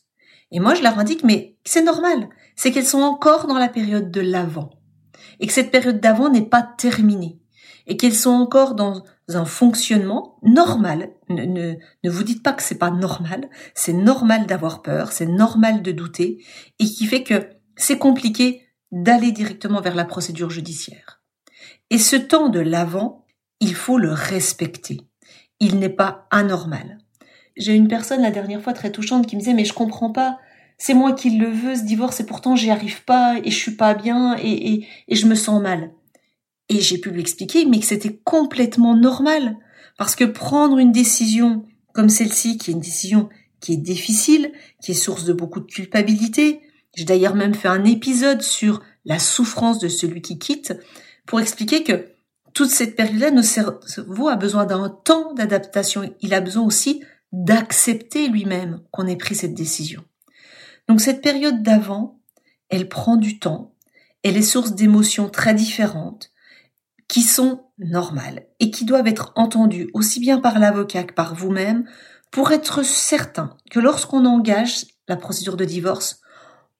Et 0.51 0.59
moi 0.59 0.73
je 0.73 0.81
leur 0.81 0.97
indique 0.97 1.23
mais 1.23 1.57
c'est 1.63 1.83
normal, 1.83 2.29
c'est 2.55 2.71
qu'elles 2.71 2.87
sont 2.87 3.01
encore 3.01 3.47
dans 3.47 3.59
la 3.59 3.69
période 3.69 4.09
de 4.11 4.21
l'avant 4.21 4.71
et 5.39 5.47
que 5.47 5.53
cette 5.53 5.71
période 5.71 5.99
d'avant 5.99 6.29
n'est 6.29 6.49
pas 6.49 6.67
terminée 6.77 7.39
et 7.85 7.95
qu'elles 7.95 8.15
sont 8.15 8.31
encore 8.31 8.75
dans 8.75 9.03
un 9.29 9.45
fonctionnement 9.45 10.37
normal. 10.41 11.11
Ne, 11.29 11.45
ne, 11.45 12.09
vous 12.09 12.23
dites 12.23 12.43
pas 12.43 12.53
que 12.53 12.63
c'est 12.63 12.77
pas 12.77 12.91
normal, 12.91 13.49
c'est 13.75 13.93
normal 13.93 14.45
d'avoir 14.45 14.81
peur, 14.81 15.11
c'est 15.11 15.25
normal 15.25 15.81
de 15.81 15.91
douter 15.91 16.43
et 16.79 16.85
qui 16.85 17.05
fait 17.05 17.23
que 17.23 17.49
c'est 17.75 17.97
compliqué 17.97 18.66
d'aller 18.91 19.31
directement 19.31 19.81
vers 19.81 19.95
la 19.95 20.05
procédure 20.05 20.49
judiciaire. 20.49 21.21
Et 21.89 21.97
ce 21.97 22.15
temps 22.15 22.49
de 22.49 22.59
l'avant, 22.59 23.25
il 23.59 23.73
faut 23.73 23.97
le 23.97 24.11
respecter. 24.11 25.01
Il 25.59 25.79
n'est 25.79 25.89
pas 25.89 26.27
anormal. 26.31 26.97
J'ai 27.55 27.73
une 27.73 27.87
personne 27.87 28.21
la 28.21 28.31
dernière 28.31 28.61
fois 28.61 28.73
très 28.73 28.91
touchante 28.91 29.25
qui 29.25 29.35
me 29.35 29.41
disait 29.41 29.53
mais 29.53 29.65
je 29.65 29.73
comprends 29.73 30.11
pas, 30.11 30.37
c'est 30.77 30.93
moi 30.93 31.13
qui 31.13 31.31
le 31.31 31.47
veux 31.47 31.75
ce 31.75 31.83
divorce 31.83 32.19
et 32.19 32.25
pourtant 32.25 32.55
j'y 32.55 32.69
arrive 32.69 33.03
pas 33.03 33.37
et 33.43 33.49
je 33.49 33.57
suis 33.57 33.75
pas 33.75 33.95
bien 33.95 34.35
et, 34.37 34.73
et, 34.73 34.87
et 35.07 35.15
je 35.15 35.25
me 35.25 35.35
sens 35.35 35.61
mal. 35.61 35.91
Et 36.69 36.79
j'ai 36.79 36.99
pu 36.99 37.09
lui 37.09 37.21
expliquer 37.21 37.65
mais 37.65 37.79
que 37.79 37.85
c'était 37.85 38.19
complètement 38.23 38.95
normal 38.95 39.57
parce 39.97 40.15
que 40.15 40.23
prendre 40.23 40.77
une 40.77 40.91
décision 40.91 41.65
comme 41.93 42.09
celle-ci 42.09 42.59
qui 42.59 42.69
est 42.69 42.73
une 42.75 42.79
décision 42.79 43.29
qui 43.59 43.73
est 43.73 43.77
difficile, 43.77 44.51
qui 44.83 44.91
est 44.91 44.95
source 44.95 45.25
de 45.25 45.33
beaucoup 45.33 45.59
de 45.59 45.65
culpabilité, 45.65 46.61
j'ai 46.97 47.05
d'ailleurs 47.05 47.35
même 47.35 47.53
fait 47.53 47.67
un 47.67 47.85
épisode 47.85 48.41
sur 48.41 48.81
la 49.05 49.19
souffrance 49.19 49.77
de 49.77 49.87
celui 49.87 50.23
qui 50.23 50.39
quitte 50.39 50.73
pour 51.27 51.39
expliquer 51.39 51.83
que 51.83 52.07
toute 52.53 52.71
cette 52.71 52.95
période-là, 52.95 53.29
notre 53.29 53.87
cerveau 53.87 54.27
a 54.29 54.35
besoin 54.35 54.65
d'un 54.65 54.89
temps 54.89 55.31
d'adaptation. 55.35 56.11
Il 56.21 56.33
a 56.33 56.41
besoin 56.41 56.63
aussi 56.63 57.03
d'accepter 57.31 58.29
lui-même 58.29 58.81
qu'on 58.89 59.05
ait 59.05 59.15
pris 59.15 59.35
cette 59.35 59.53
décision. 59.53 60.03
Donc 60.87 60.99
cette 60.99 61.21
période 61.21 61.61
d'avant, 61.61 62.19
elle 62.69 62.89
prend 62.89 63.15
du 63.15 63.37
temps, 63.37 63.75
elle 64.23 64.35
est 64.35 64.41
source 64.41 64.73
d'émotions 64.73 65.29
très 65.29 65.53
différentes 65.53 66.31
qui 67.07 67.21
sont 67.21 67.63
normales 67.77 68.47
et 68.59 68.71
qui 68.71 68.85
doivent 68.85 69.07
être 69.07 69.33
entendues 69.35 69.91
aussi 69.93 70.19
bien 70.19 70.39
par 70.39 70.57
l'avocat 70.57 71.03
que 71.03 71.13
par 71.13 71.35
vous-même 71.35 71.87
pour 72.31 72.51
être 72.51 72.83
certain 72.83 73.55
que 73.69 73.79
lorsqu'on 73.79 74.25
engage 74.25 74.85
la 75.07 75.15
procédure 75.15 75.57
de 75.57 75.63
divorce, 75.63 76.21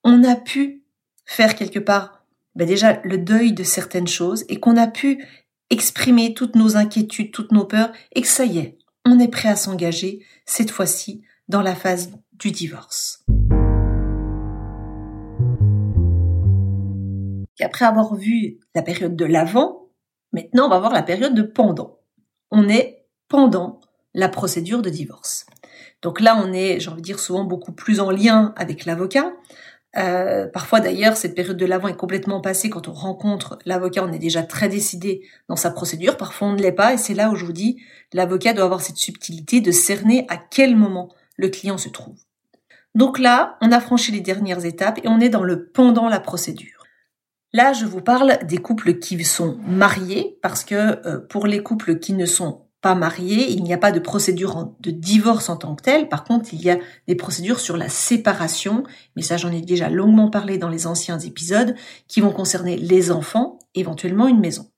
on 0.09 0.23
a 0.23 0.37
pu 0.37 0.85
faire 1.25 1.53
quelque 1.55 1.79
part 1.79 2.23
ben 2.55 2.65
déjà 2.65 3.01
le 3.03 3.17
deuil 3.17 3.51
de 3.51 3.63
certaines 3.63 4.07
choses 4.07 4.45
et 4.47 4.57
qu'on 4.57 4.77
a 4.77 4.87
pu 4.87 5.27
exprimer 5.69 6.33
toutes 6.33 6.55
nos 6.55 6.77
inquiétudes, 6.77 7.33
toutes 7.33 7.51
nos 7.51 7.65
peurs 7.65 7.91
et 8.15 8.21
que 8.21 8.27
ça 8.27 8.45
y 8.45 8.59
est, 8.59 8.77
on 9.05 9.19
est 9.19 9.27
prêt 9.27 9.49
à 9.49 9.57
s'engager 9.57 10.25
cette 10.45 10.71
fois-ci 10.71 11.23
dans 11.49 11.61
la 11.61 11.75
phase 11.75 12.13
du 12.31 12.51
divorce. 12.51 13.25
Après 17.59 17.85
avoir 17.85 18.15
vu 18.15 18.59
la 18.75 18.83
période 18.83 19.17
de 19.17 19.25
l'avant, 19.25 19.89
maintenant 20.31 20.67
on 20.67 20.69
va 20.69 20.79
voir 20.79 20.93
la 20.93 21.03
période 21.03 21.35
de 21.35 21.41
pendant. 21.41 21.99
On 22.49 22.69
est 22.69 23.05
pendant 23.27 23.81
la 24.13 24.29
procédure 24.29 24.81
de 24.81 24.89
divorce. 24.89 25.45
Donc 26.01 26.21
là, 26.21 26.41
on 26.41 26.53
est, 26.53 26.79
j'ai 26.79 26.89
envie 26.89 27.01
de 27.01 27.05
dire, 27.05 27.19
souvent 27.19 27.43
beaucoup 27.43 27.71
plus 27.71 27.99
en 27.99 28.11
lien 28.11 28.53
avec 28.55 28.85
l'avocat, 28.85 29.33
euh, 29.97 30.47
parfois 30.47 30.79
d'ailleurs, 30.79 31.17
cette 31.17 31.35
période 31.35 31.57
de 31.57 31.65
l'avant 31.65 31.87
est 31.87 31.95
complètement 31.95 32.41
passée. 32.41 32.69
Quand 32.69 32.87
on 32.87 32.93
rencontre 32.93 33.57
l'avocat, 33.65 34.03
on 34.03 34.11
est 34.11 34.19
déjà 34.19 34.43
très 34.43 34.69
décidé 34.69 35.21
dans 35.49 35.55
sa 35.55 35.71
procédure. 35.71 36.17
Parfois, 36.17 36.49
on 36.49 36.53
ne 36.53 36.61
l'est 36.61 36.71
pas. 36.71 36.93
Et 36.93 36.97
c'est 36.97 37.13
là 37.13 37.29
où 37.29 37.35
je 37.35 37.45
vous 37.45 37.53
dis, 37.53 37.81
l'avocat 38.13 38.53
doit 38.53 38.65
avoir 38.65 38.81
cette 38.81 38.97
subtilité 38.97 39.61
de 39.61 39.71
cerner 39.71 40.25
à 40.29 40.37
quel 40.37 40.75
moment 40.75 41.09
le 41.35 41.49
client 41.49 41.77
se 41.77 41.89
trouve. 41.89 42.17
Donc 42.95 43.19
là, 43.19 43.57
on 43.61 43.71
a 43.71 43.79
franchi 43.79 44.11
les 44.11 44.21
dernières 44.21 44.65
étapes 44.65 44.99
et 45.03 45.07
on 45.07 45.19
est 45.19 45.29
dans 45.29 45.43
le 45.43 45.67
pendant 45.67 46.09
la 46.09 46.19
procédure. 46.19 46.83
Là, 47.53 47.73
je 47.73 47.85
vous 47.85 48.01
parle 48.01 48.39
des 48.45 48.57
couples 48.57 48.99
qui 48.99 49.23
sont 49.23 49.57
mariés 49.67 50.37
parce 50.41 50.63
que 50.63 51.07
euh, 51.07 51.19
pour 51.19 51.47
les 51.47 51.63
couples 51.63 51.97
qui 51.99 52.13
ne 52.13 52.25
sont 52.25 52.66
pas 52.81 52.95
mariés, 52.95 53.51
il 53.51 53.63
n'y 53.63 53.73
a 53.73 53.77
pas 53.77 53.91
de 53.91 53.99
procédure 53.99 54.73
de 54.79 54.91
divorce 54.91 55.49
en 55.49 55.57
tant 55.57 55.75
que 55.75 55.81
telle. 55.81 56.09
Par 56.09 56.23
contre, 56.23 56.53
il 56.53 56.61
y 56.61 56.69
a 56.69 56.77
des 57.07 57.15
procédures 57.15 57.59
sur 57.59 57.75
la 57.75 57.89
séparation, 57.89 58.83
mais 59.15 59.23
ça 59.23 59.37
j'en 59.37 59.51
ai 59.51 59.61
déjà 59.61 59.89
longuement 59.89 60.29
parlé 60.29 60.57
dans 60.57 60.69
les 60.69 60.85
anciens 60.85 61.19
épisodes, 61.19 61.75
qui 62.07 62.21
vont 62.21 62.31
concerner 62.31 62.77
les 62.77 63.11
enfants, 63.11 63.59
éventuellement 63.73 64.27
une 64.27 64.39
maison. 64.39 64.69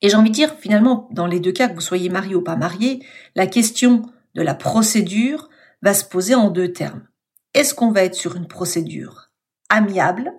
Et 0.00 0.08
j'ai 0.08 0.16
envie 0.16 0.30
de 0.30 0.34
dire, 0.34 0.54
finalement, 0.58 1.08
dans 1.12 1.26
les 1.26 1.38
deux 1.38 1.52
cas, 1.52 1.68
que 1.68 1.74
vous 1.74 1.80
soyez 1.80 2.08
marié 2.08 2.34
ou 2.34 2.42
pas 2.42 2.56
marié, 2.56 3.06
la 3.36 3.46
question 3.46 4.02
de 4.34 4.42
la 4.42 4.54
procédure 4.54 5.48
va 5.82 5.94
se 5.94 6.04
poser 6.04 6.34
en 6.34 6.50
deux 6.50 6.72
termes. 6.72 7.06
Est-ce 7.54 7.74
qu'on 7.74 7.92
va 7.92 8.02
être 8.02 8.16
sur 8.16 8.34
une 8.34 8.48
procédure 8.48 9.30
amiable 9.68 10.32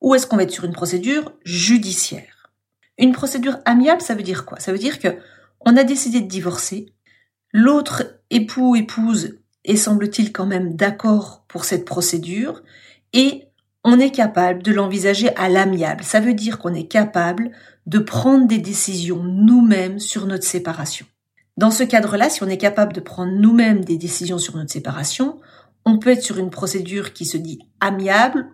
ou 0.00 0.14
est-ce 0.14 0.26
qu'on 0.26 0.36
va 0.36 0.42
être 0.42 0.50
sur 0.50 0.64
une 0.64 0.72
procédure 0.72 1.32
judiciaire? 1.44 2.50
Une 2.98 3.12
procédure 3.12 3.58
amiable, 3.64 4.00
ça 4.00 4.14
veut 4.14 4.22
dire 4.22 4.44
quoi? 4.44 4.58
Ça 4.58 4.72
veut 4.72 4.78
dire 4.78 4.98
que 4.98 5.16
on 5.60 5.76
a 5.76 5.84
décidé 5.84 6.20
de 6.20 6.28
divorcer, 6.28 6.86
l'autre 7.52 8.20
époux 8.30 8.76
épouse 8.76 9.38
est 9.64 9.76
semble-t-il 9.76 10.32
quand 10.32 10.46
même 10.46 10.74
d'accord 10.74 11.44
pour 11.48 11.64
cette 11.64 11.84
procédure 11.84 12.62
et 13.12 13.44
on 13.84 13.98
est 13.98 14.10
capable 14.10 14.62
de 14.62 14.72
l'envisager 14.72 15.34
à 15.36 15.48
l'amiable. 15.48 16.04
Ça 16.04 16.20
veut 16.20 16.34
dire 16.34 16.58
qu'on 16.58 16.74
est 16.74 16.86
capable 16.86 17.50
de 17.86 17.98
prendre 17.98 18.46
des 18.46 18.58
décisions 18.58 19.22
nous-mêmes 19.22 19.98
sur 19.98 20.26
notre 20.26 20.44
séparation. 20.44 21.06
Dans 21.56 21.70
ce 21.70 21.82
cadre-là, 21.82 22.30
si 22.30 22.42
on 22.42 22.48
est 22.48 22.58
capable 22.58 22.92
de 22.92 23.00
prendre 23.00 23.32
nous-mêmes 23.32 23.84
des 23.84 23.96
décisions 23.96 24.38
sur 24.38 24.56
notre 24.56 24.70
séparation, 24.70 25.40
on 25.84 25.98
peut 25.98 26.10
être 26.10 26.22
sur 26.22 26.38
une 26.38 26.50
procédure 26.50 27.12
qui 27.12 27.24
se 27.24 27.36
dit 27.36 27.60
amiable. 27.80 28.48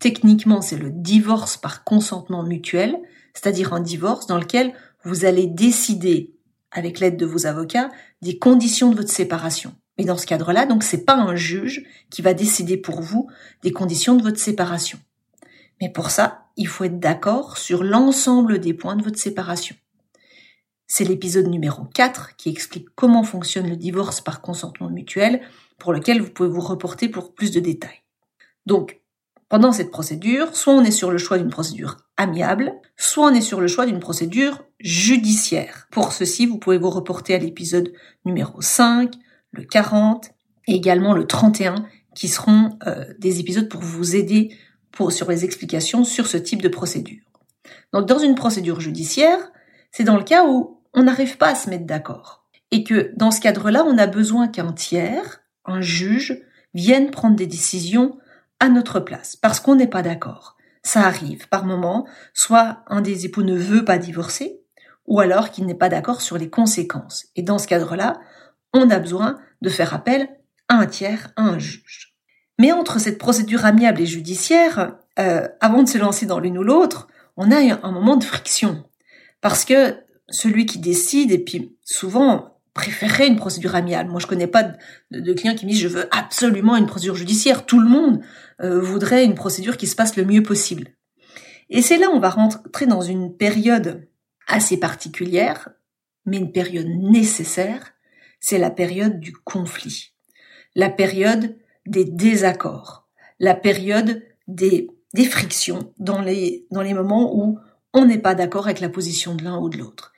Techniquement, 0.00 0.60
c'est 0.60 0.76
le 0.76 0.90
divorce 0.90 1.56
par 1.56 1.84
consentement 1.84 2.42
mutuel, 2.42 2.96
c'est-à-dire 3.34 3.72
un 3.72 3.80
divorce 3.80 4.26
dans 4.26 4.38
lequel 4.38 4.72
vous 5.04 5.24
allez 5.24 5.46
décider, 5.46 6.34
avec 6.70 7.00
l'aide 7.00 7.16
de 7.16 7.26
vos 7.26 7.46
avocats, 7.46 7.90
des 8.22 8.38
conditions 8.38 8.90
de 8.90 8.96
votre 8.96 9.10
séparation. 9.10 9.74
Mais 9.96 10.04
dans 10.04 10.16
ce 10.16 10.26
cadre-là, 10.26 10.66
donc, 10.66 10.84
c'est 10.84 11.04
pas 11.04 11.16
un 11.16 11.34
juge 11.34 11.84
qui 12.10 12.22
va 12.22 12.34
décider 12.34 12.76
pour 12.76 13.00
vous 13.00 13.28
des 13.62 13.72
conditions 13.72 14.14
de 14.14 14.22
votre 14.22 14.38
séparation. 14.38 14.98
Mais 15.80 15.90
pour 15.90 16.10
ça, 16.10 16.46
il 16.56 16.68
faut 16.68 16.84
être 16.84 17.00
d'accord 17.00 17.58
sur 17.58 17.82
l'ensemble 17.82 18.60
des 18.60 18.74
points 18.74 18.96
de 18.96 19.02
votre 19.02 19.18
séparation. 19.18 19.76
C'est 20.86 21.04
l'épisode 21.04 21.48
numéro 21.48 21.84
4 21.84 22.36
qui 22.36 22.48
explique 22.48 22.88
comment 22.94 23.22
fonctionne 23.22 23.68
le 23.68 23.76
divorce 23.76 24.20
par 24.20 24.40
consentement 24.40 24.88
mutuel, 24.88 25.42
pour 25.78 25.92
lequel 25.92 26.20
vous 26.20 26.30
pouvez 26.30 26.48
vous 26.48 26.60
reporter 26.60 27.08
pour 27.08 27.34
plus 27.34 27.50
de 27.50 27.60
détails. 27.60 28.02
Donc, 28.66 29.00
pendant 29.48 29.72
cette 29.72 29.90
procédure, 29.90 30.54
soit 30.54 30.74
on 30.74 30.84
est 30.84 30.90
sur 30.90 31.10
le 31.10 31.18
choix 31.18 31.38
d'une 31.38 31.50
procédure 31.50 31.96
amiable, 32.16 32.72
soit 32.96 33.26
on 33.26 33.34
est 33.34 33.40
sur 33.40 33.60
le 33.60 33.68
choix 33.68 33.86
d'une 33.86 34.00
procédure 34.00 34.64
judiciaire. 34.80 35.88
Pour 35.90 36.12
ceci, 36.12 36.46
vous 36.46 36.58
pouvez 36.58 36.78
vous 36.78 36.90
reporter 36.90 37.34
à 37.34 37.38
l'épisode 37.38 37.92
numéro 38.24 38.60
5, 38.60 39.14
le 39.52 39.64
40 39.64 40.30
et 40.66 40.74
également 40.74 41.14
le 41.14 41.26
31 41.26 41.86
qui 42.14 42.28
seront 42.28 42.78
euh, 42.86 43.04
des 43.18 43.40
épisodes 43.40 43.68
pour 43.68 43.80
vous 43.80 44.16
aider 44.16 44.54
sur 45.10 45.30
les 45.30 45.44
explications 45.44 46.02
sur 46.04 46.26
ce 46.26 46.36
type 46.36 46.60
de 46.60 46.68
procédure. 46.68 47.22
Donc 47.92 48.06
dans 48.06 48.18
une 48.18 48.34
procédure 48.34 48.80
judiciaire, 48.80 49.38
c'est 49.92 50.04
dans 50.04 50.16
le 50.16 50.24
cas 50.24 50.46
où 50.46 50.80
on 50.92 51.04
n'arrive 51.04 51.36
pas 51.36 51.50
à 51.50 51.54
se 51.54 51.70
mettre 51.70 51.86
d'accord 51.86 52.44
et 52.70 52.84
que 52.84 53.12
dans 53.16 53.30
ce 53.30 53.40
cadre-là, 53.40 53.84
on 53.86 53.96
a 53.96 54.06
besoin 54.06 54.48
qu'un 54.48 54.72
tiers, 54.72 55.40
un 55.64 55.80
juge, 55.80 56.42
vienne 56.74 57.10
prendre 57.10 57.36
des 57.36 57.46
décisions 57.46 58.18
à 58.60 58.68
notre 58.68 59.00
place 59.00 59.36
parce 59.36 59.60
qu'on 59.60 59.74
n'est 59.74 59.86
pas 59.86 60.02
d'accord. 60.02 60.56
Ça 60.82 61.02
arrive 61.02 61.48
par 61.48 61.64
moment, 61.64 62.06
soit 62.32 62.82
un 62.86 63.00
des 63.00 63.26
époux 63.26 63.42
ne 63.42 63.56
veut 63.56 63.84
pas 63.84 63.98
divorcer, 63.98 64.60
ou 65.06 65.20
alors 65.20 65.50
qu'il 65.50 65.66
n'est 65.66 65.74
pas 65.74 65.88
d'accord 65.88 66.20
sur 66.20 66.38
les 66.38 66.50
conséquences. 66.50 67.26
Et 67.36 67.42
dans 67.42 67.58
ce 67.58 67.66
cadre-là, 67.66 68.20
on 68.72 68.90
a 68.90 68.98
besoin 68.98 69.38
de 69.62 69.68
faire 69.68 69.94
appel 69.94 70.28
à 70.68 70.76
un 70.76 70.86
tiers, 70.86 71.32
à 71.36 71.42
un 71.42 71.58
juge. 71.58 72.14
Mais 72.58 72.72
entre 72.72 72.98
cette 72.98 73.18
procédure 73.18 73.64
amiable 73.64 74.00
et 74.00 74.06
judiciaire, 74.06 74.96
euh, 75.18 75.46
avant 75.60 75.82
de 75.82 75.88
se 75.88 75.98
lancer 75.98 76.26
dans 76.26 76.38
l'une 76.38 76.58
ou 76.58 76.62
l'autre, 76.62 77.08
on 77.36 77.50
a 77.50 77.58
un 77.58 77.92
moment 77.92 78.16
de 78.16 78.24
friction. 78.24 78.84
Parce 79.40 79.64
que 79.64 79.96
celui 80.28 80.66
qui 80.66 80.78
décide, 80.78 81.30
et 81.30 81.38
puis 81.38 81.76
souvent 81.84 82.57
préférerait 82.78 83.26
une 83.26 83.34
procédure 83.34 83.74
amiable. 83.74 84.08
Moi, 84.08 84.20
je 84.20 84.28
connais 84.28 84.46
pas 84.46 84.62
de, 85.10 85.32
clients 85.32 85.56
qui 85.56 85.66
me 85.66 85.72
disent 85.72 85.80
je 85.80 85.88
veux 85.88 86.08
absolument 86.16 86.76
une 86.76 86.86
procédure 86.86 87.16
judiciaire. 87.16 87.66
Tout 87.66 87.80
le 87.80 87.88
monde 87.88 88.20
euh, 88.60 88.80
voudrait 88.80 89.24
une 89.24 89.34
procédure 89.34 89.76
qui 89.76 89.88
se 89.88 89.96
passe 89.96 90.14
le 90.14 90.24
mieux 90.24 90.44
possible. 90.44 90.86
Et 91.70 91.82
c'est 91.82 91.98
là 91.98 92.08
où 92.08 92.12
on 92.12 92.20
va 92.20 92.30
rentrer 92.30 92.86
dans 92.86 93.00
une 93.00 93.36
période 93.36 94.08
assez 94.46 94.78
particulière, 94.78 95.70
mais 96.24 96.36
une 96.36 96.52
période 96.52 96.86
nécessaire, 96.86 97.94
c'est 98.38 98.58
la 98.58 98.70
période 98.70 99.18
du 99.18 99.32
conflit, 99.32 100.12
la 100.76 100.88
période 100.88 101.56
des 101.84 102.04
désaccords, 102.04 103.08
la 103.40 103.56
période 103.56 104.22
des, 104.46 104.88
des 105.14 105.24
frictions 105.24 105.92
dans 105.98 106.22
les, 106.22 106.64
dans 106.70 106.82
les 106.82 106.94
moments 106.94 107.34
où 107.34 107.58
on 107.92 108.04
n'est 108.04 108.18
pas 108.18 108.36
d'accord 108.36 108.66
avec 108.66 108.78
la 108.78 108.88
position 108.88 109.34
de 109.34 109.42
l'un 109.42 109.58
ou 109.58 109.68
de 109.68 109.78
l'autre. 109.78 110.12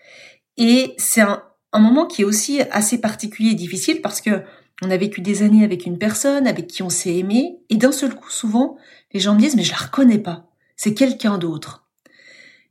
Et 0.59 0.95
c'est 0.99 1.23
un, 1.23 1.43
un 1.73 1.79
moment 1.79 2.07
qui 2.07 2.23
est 2.23 2.25
aussi 2.25 2.61
assez 2.71 3.01
particulier 3.01 3.51
et 3.51 3.55
difficile 3.55 4.03
parce 4.03 4.21
que 4.21 4.43
on 4.83 4.91
a 4.91 4.97
vécu 4.97 5.21
des 5.21 5.43
années 5.43 5.65
avec 5.65 5.87
une 5.87 5.99
personne 5.99 6.47
avec 6.47 6.67
qui 6.67 6.83
on 6.83 6.91
s'est 6.91 7.17
aimé 7.17 7.61
et 7.69 7.77
d'un 7.77 7.93
seul 7.93 8.15
coup 8.15 8.31
souvent 8.31 8.77
les 9.13 9.21
gens 9.21 9.35
me 9.35 9.41
disent 9.41 9.57
mais 9.57 9.63
je 9.63 9.73
la 9.73 9.79
reconnais 9.79 10.19
pas, 10.19 10.51
c'est 10.77 10.95
quelqu'un 10.95 11.39
d'autre. 11.39 11.87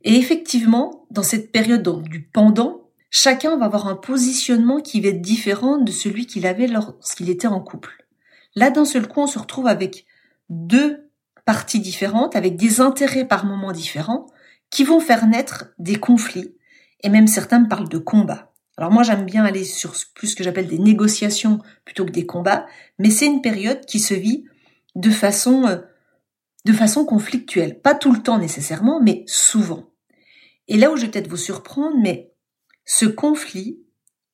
Et 0.02 0.16
effectivement, 0.16 1.06
dans 1.10 1.22
cette 1.22 1.52
période 1.52 1.86
du 2.08 2.22
pendant, 2.22 2.88
chacun 3.10 3.56
va 3.56 3.66
avoir 3.66 3.86
un 3.86 3.96
positionnement 3.96 4.80
qui 4.80 5.00
va 5.00 5.08
être 5.08 5.20
différent 5.20 5.78
de 5.78 5.92
celui 5.92 6.26
qu'il 6.26 6.46
avait 6.46 6.66
lorsqu'il 6.66 7.28
était 7.28 7.46
en 7.46 7.60
couple. 7.60 8.06
Là, 8.54 8.70
d'un 8.70 8.84
seul 8.84 9.06
coup, 9.06 9.20
on 9.20 9.26
se 9.26 9.38
retrouve 9.38 9.66
avec 9.66 10.06
deux 10.48 11.10
parties 11.44 11.80
différentes, 11.80 12.36
avec 12.36 12.56
des 12.56 12.80
intérêts 12.80 13.26
par 13.26 13.44
moments 13.44 13.72
différents, 13.72 14.26
qui 14.70 14.84
vont 14.84 15.00
faire 15.00 15.26
naître 15.26 15.66
des 15.78 15.96
conflits, 15.96 16.54
et 17.02 17.08
même 17.08 17.26
certains 17.26 17.60
me 17.60 17.68
parlent 17.68 17.88
de 17.88 17.98
combats. 17.98 18.49
Alors 18.76 18.90
moi, 18.90 19.02
j'aime 19.02 19.26
bien 19.26 19.44
aller 19.44 19.64
sur 19.64 19.94
plus 20.14 20.28
ce 20.28 20.36
que 20.36 20.44
j'appelle 20.44 20.68
des 20.68 20.78
négociations 20.78 21.60
plutôt 21.84 22.04
que 22.04 22.10
des 22.10 22.26
combats, 22.26 22.66
mais 22.98 23.10
c'est 23.10 23.26
une 23.26 23.42
période 23.42 23.84
qui 23.84 24.00
se 24.00 24.14
vit 24.14 24.44
de 24.94 25.10
façon, 25.10 25.66
euh, 25.66 25.78
de 26.64 26.72
façon 26.72 27.04
conflictuelle. 27.04 27.80
Pas 27.80 27.94
tout 27.94 28.12
le 28.12 28.22
temps 28.22 28.38
nécessairement, 28.38 29.00
mais 29.02 29.24
souvent. 29.26 29.90
Et 30.68 30.76
là 30.76 30.90
où 30.90 30.96
je 30.96 31.02
vais 31.02 31.10
peut-être 31.10 31.28
vous 31.28 31.36
surprendre, 31.36 31.96
mais 31.98 32.32
ce 32.84 33.06
conflit, 33.06 33.80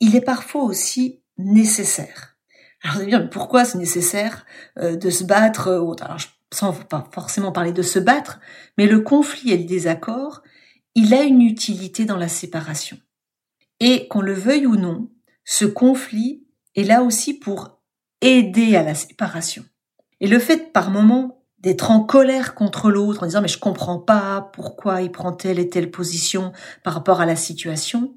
il 0.01 0.15
est 0.15 0.21
parfois 0.21 0.63
aussi 0.63 1.23
nécessaire. 1.39 2.37
Alors 2.83 2.97
vous 2.97 3.03
allez 3.03 3.11
dire, 3.11 3.31
pourquoi 3.31 3.65
c'est 3.65 3.79
nécessaire 3.79 4.47
euh, 4.79 4.97
de 4.97 5.11
se 5.11 5.25
battre 5.25 5.69
euh, 5.69 5.95
Alors, 6.03 6.19
sans 6.53 6.73
pas 6.73 7.09
forcément 7.13 7.53
parler 7.53 7.73
de 7.73 7.83
se 7.83 7.99
battre, 7.99 8.41
mais 8.79 8.87
le 8.87 9.01
conflit 9.01 9.53
et 9.53 9.59
le 9.59 9.65
désaccord, 9.65 10.43
il 10.95 11.13
a 11.15 11.23
une 11.23 11.43
utilité 11.43 12.05
dans 12.05 12.17
la 12.17 12.29
séparation. 12.29 12.99
Et 13.81 14.09
qu'on 14.09 14.21
le 14.21 14.33
veuille 14.33 14.67
ou 14.67 14.77
non, 14.77 15.11
ce 15.45 15.65
conflit 15.65 16.45
est 16.75 16.85
là 16.85 17.03
aussi 17.03 17.35
pour 17.35 17.81
aider 18.21 18.77
à 18.77 18.83
la 18.83 18.95
séparation. 18.95 19.65
Et 20.21 20.27
le 20.27 20.39
fait 20.39 20.73
par 20.73 20.91
moment 20.91 21.45
d'être 21.59 21.91
en 21.91 22.01
colère 22.01 22.55
contre 22.55 22.91
l'autre 22.91 23.23
en 23.23 23.27
disant 23.27 23.43
mais 23.43 23.49
je 23.49 23.59
comprends 23.59 23.99
pas 23.99 24.51
pourquoi 24.53 25.03
il 25.03 25.11
prend 25.11 25.33
telle 25.33 25.59
et 25.59 25.69
telle 25.69 25.91
position 25.91 26.53
par 26.85 26.95
rapport 26.95 27.21
à 27.21 27.27
la 27.27 27.37
situation, 27.37 28.15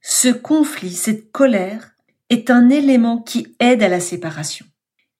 ce 0.00 0.28
conflit, 0.28 0.92
cette 0.92 1.32
colère, 1.32 1.92
est 2.30 2.50
un 2.50 2.68
élément 2.68 3.18
qui 3.18 3.56
aide 3.58 3.82
à 3.82 3.88
la 3.88 4.00
séparation. 4.00 4.66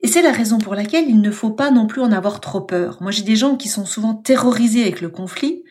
Et 0.01 0.09
c'est 0.09 0.23
la 0.23 0.31
raison 0.31 0.59
pour 0.59 0.75
laquelle 0.75 1.09
il 1.09 1.21
ne 1.21 1.31
faut 1.31 1.51
pas 1.51 1.71
non 1.71 1.87
plus 1.87 2.03
en 2.03 2.13
avoir 2.13 2.41
trop 2.41 2.61
peur. 2.61 2.99
Moi, 3.01 3.11
j'ai 3.11 3.23
des 3.25 3.35
gens 3.35 3.57
qui 3.57 3.69
sont 3.69 3.87
souvent 3.87 4.15
terrorisés 4.15 4.83
avec 4.83 5.01
le 5.01 5.09
conflit, 5.09 5.65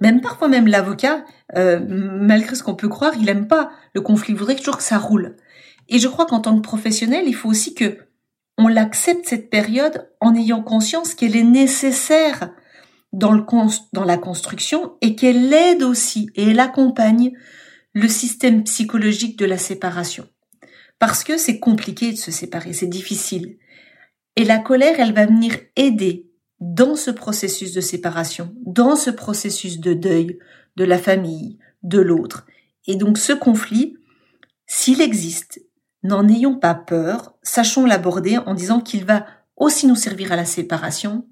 même 0.00 0.20
parfois 0.20 0.48
même 0.48 0.66
l'avocat, 0.66 1.24
euh, 1.56 1.80
malgré 1.88 2.54
ce 2.54 2.62
qu'on 2.62 2.74
peut 2.74 2.88
croire, 2.88 3.14
il 3.20 3.28
aime 3.28 3.48
pas 3.48 3.70
le 3.94 4.00
conflit, 4.00 4.32
il 4.32 4.38
voudrait 4.38 4.56
toujours 4.56 4.76
que 4.76 4.82
ça 4.82 4.98
roule. 4.98 5.36
Et 5.88 5.98
je 5.98 6.08
crois 6.08 6.26
qu'en 6.26 6.40
tant 6.40 6.56
que 6.56 6.62
professionnel, 6.62 7.24
il 7.26 7.34
faut 7.34 7.48
aussi 7.48 7.74
que 7.74 7.98
on 8.58 8.68
l'accepte 8.68 9.26
cette 9.26 9.50
période 9.50 10.10
en 10.20 10.34
ayant 10.34 10.62
conscience 10.62 11.14
qu'elle 11.14 11.36
est 11.36 11.44
nécessaire 11.44 12.50
dans, 13.12 13.32
le 13.32 13.44
dans 13.92 14.04
la 14.04 14.18
construction 14.18 14.96
et 15.00 15.14
qu'elle 15.14 15.52
aide 15.52 15.82
aussi 15.82 16.28
et 16.34 16.50
elle 16.50 16.60
accompagne 16.60 17.32
le 17.94 18.08
système 18.08 18.64
psychologique 18.64 19.38
de 19.38 19.46
la 19.46 19.58
séparation. 19.58 20.26
Parce 20.98 21.24
que 21.24 21.38
c'est 21.38 21.60
compliqué 21.60 22.12
de 22.12 22.16
se 22.16 22.32
séparer, 22.32 22.72
c'est 22.72 22.86
difficile. 22.86 23.56
Et 24.36 24.44
la 24.44 24.58
colère, 24.58 24.98
elle 24.98 25.14
va 25.14 25.26
venir 25.26 25.56
aider 25.76 26.27
dans 26.60 26.96
ce 26.96 27.10
processus 27.10 27.72
de 27.72 27.80
séparation, 27.80 28.54
dans 28.64 28.96
ce 28.96 29.10
processus 29.10 29.78
de 29.78 29.94
deuil 29.94 30.38
de 30.76 30.84
la 30.84 30.98
famille, 30.98 31.58
de 31.82 32.00
l'autre. 32.00 32.46
Et 32.86 32.96
donc 32.96 33.18
ce 33.18 33.32
conflit, 33.32 33.96
s'il 34.66 35.00
existe, 35.00 35.60
n'en 36.02 36.28
ayons 36.28 36.58
pas 36.58 36.74
peur, 36.74 37.36
sachons 37.42 37.84
l'aborder 37.84 38.38
en 38.38 38.54
disant 38.54 38.80
qu'il 38.80 39.04
va 39.04 39.26
aussi 39.56 39.86
nous 39.86 39.96
servir 39.96 40.32
à 40.32 40.36
la 40.36 40.44
séparation, 40.44 41.26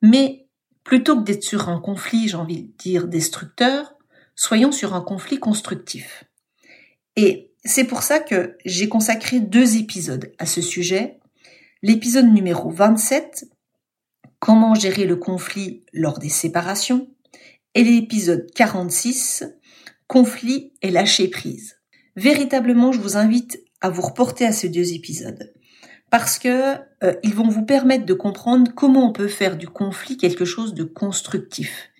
mais 0.00 0.46
plutôt 0.84 1.16
que 1.16 1.24
d'être 1.24 1.42
sur 1.42 1.68
un 1.68 1.80
conflit, 1.80 2.28
j'ai 2.28 2.36
envie 2.36 2.64
de 2.64 2.72
dire 2.78 3.08
destructeur, 3.08 3.94
soyons 4.34 4.72
sur 4.72 4.94
un 4.94 5.00
conflit 5.00 5.38
constructif. 5.38 6.24
Et 7.16 7.52
c'est 7.64 7.84
pour 7.84 8.02
ça 8.02 8.18
que 8.18 8.56
j'ai 8.64 8.88
consacré 8.88 9.40
deux 9.40 9.76
épisodes 9.76 10.32
à 10.38 10.46
ce 10.46 10.60
sujet. 10.60 11.20
L'épisode 11.82 12.32
numéro 12.32 12.70
27, 12.70 13.46
comment 14.42 14.74
gérer 14.74 15.04
le 15.04 15.14
conflit 15.14 15.84
lors 15.92 16.18
des 16.18 16.28
séparations, 16.28 17.08
et 17.76 17.84
l'épisode 17.84 18.50
46, 18.56 19.44
conflit 20.08 20.72
et 20.82 20.90
lâcher 20.90 21.28
prise. 21.28 21.76
Véritablement, 22.16 22.90
je 22.90 22.98
vous 22.98 23.16
invite 23.16 23.62
à 23.80 23.88
vous 23.88 24.02
reporter 24.02 24.44
à 24.44 24.50
ces 24.50 24.68
deux 24.68 24.94
épisodes 24.94 25.52
parce 26.10 26.40
que 26.40 26.74
euh, 27.04 27.14
ils 27.22 27.36
vont 27.36 27.48
vous 27.48 27.64
permettre 27.64 28.04
de 28.04 28.14
comprendre 28.14 28.72
comment 28.74 29.08
on 29.08 29.12
peut 29.12 29.28
faire 29.28 29.56
du 29.56 29.68
conflit 29.68 30.16
quelque 30.16 30.44
chose 30.44 30.74
de 30.74 30.82
constructif 30.82 31.90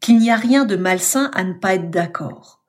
qu'il 0.00 0.18
n'y 0.18 0.32
a 0.32 0.36
rien 0.36 0.64
de 0.64 0.74
malsain 0.74 1.30
à 1.32 1.44
ne 1.44 1.54
pas 1.54 1.74
être 1.74 1.88
d'accord. 1.88 2.64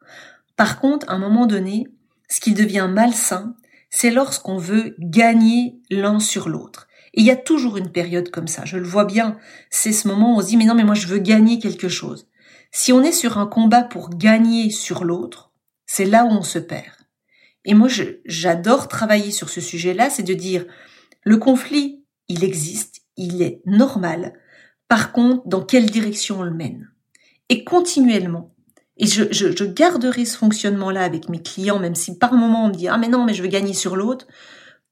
Par 0.55 0.79
contre, 0.79 1.09
à 1.09 1.13
un 1.13 1.19
moment 1.19 1.47
donné, 1.47 1.87
ce 2.29 2.39
qui 2.39 2.53
devient 2.53 2.87
malsain, 2.87 3.55
c'est 3.89 4.11
lorsqu'on 4.11 4.57
veut 4.57 4.95
gagner 4.99 5.81
l'un 5.89 6.19
sur 6.19 6.49
l'autre. 6.49 6.87
Et 7.13 7.21
il 7.21 7.25
y 7.25 7.31
a 7.31 7.35
toujours 7.35 7.77
une 7.77 7.91
période 7.91 8.31
comme 8.31 8.47
ça, 8.47 8.65
je 8.65 8.77
le 8.77 8.87
vois 8.87 9.05
bien, 9.05 9.37
c'est 9.69 9.91
ce 9.91 10.07
moment 10.07 10.33
où 10.33 10.37
on 10.37 10.41
se 10.41 10.47
dit 10.47 10.57
mais 10.57 10.65
non 10.65 10.75
mais 10.75 10.83
moi 10.83 10.95
je 10.95 11.07
veux 11.07 11.19
gagner 11.19 11.59
quelque 11.59 11.89
chose. 11.89 12.27
Si 12.71 12.91
on 12.91 13.03
est 13.03 13.11
sur 13.11 13.37
un 13.37 13.45
combat 13.45 13.83
pour 13.83 14.09
gagner 14.09 14.71
sur 14.71 15.03
l'autre, 15.03 15.51
c'est 15.85 16.05
là 16.05 16.25
où 16.25 16.29
on 16.29 16.41
se 16.41 16.59
perd. 16.59 16.95
Et 17.65 17.75
moi 17.75 17.87
j'adore 18.25 18.87
travailler 18.87 19.31
sur 19.31 19.49
ce 19.49 19.61
sujet-là, 19.61 20.09
c'est 20.09 20.23
de 20.23 20.33
dire 20.33 20.65
le 21.23 21.37
conflit, 21.37 22.03
il 22.27 22.43
existe, 22.43 23.01
il 23.15 23.41
est 23.41 23.61
normal. 23.65 24.33
Par 24.87 25.11
contre, 25.11 25.47
dans 25.47 25.63
quelle 25.63 25.89
direction 25.89 26.39
on 26.39 26.43
le 26.43 26.51
mène? 26.51 26.89
Et 27.49 27.63
continuellement, 27.63 28.53
et 28.97 29.07
je, 29.07 29.63
garderai 29.65 30.25
ce 30.25 30.37
fonctionnement-là 30.37 31.03
avec 31.03 31.29
mes 31.29 31.41
clients, 31.41 31.79
même 31.79 31.95
si 31.95 32.17
par 32.17 32.33
moment 32.33 32.65
on 32.65 32.67
me 32.69 32.73
dit 32.73 32.87
ah 32.87 32.97
mais 32.97 33.07
non 33.07 33.25
mais 33.25 33.33
je 33.33 33.41
veux 33.41 33.49
gagner 33.49 33.73
sur 33.73 33.95
l'autre. 33.95 34.27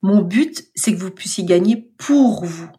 Mon 0.02 0.22
but 0.22 0.66
c'est 0.76 0.94
que 0.94 1.00
vous 1.00 1.12
puissiez 1.12 1.44
gagner 1.44 1.78
pour 1.98 2.46
vous, 2.46 2.70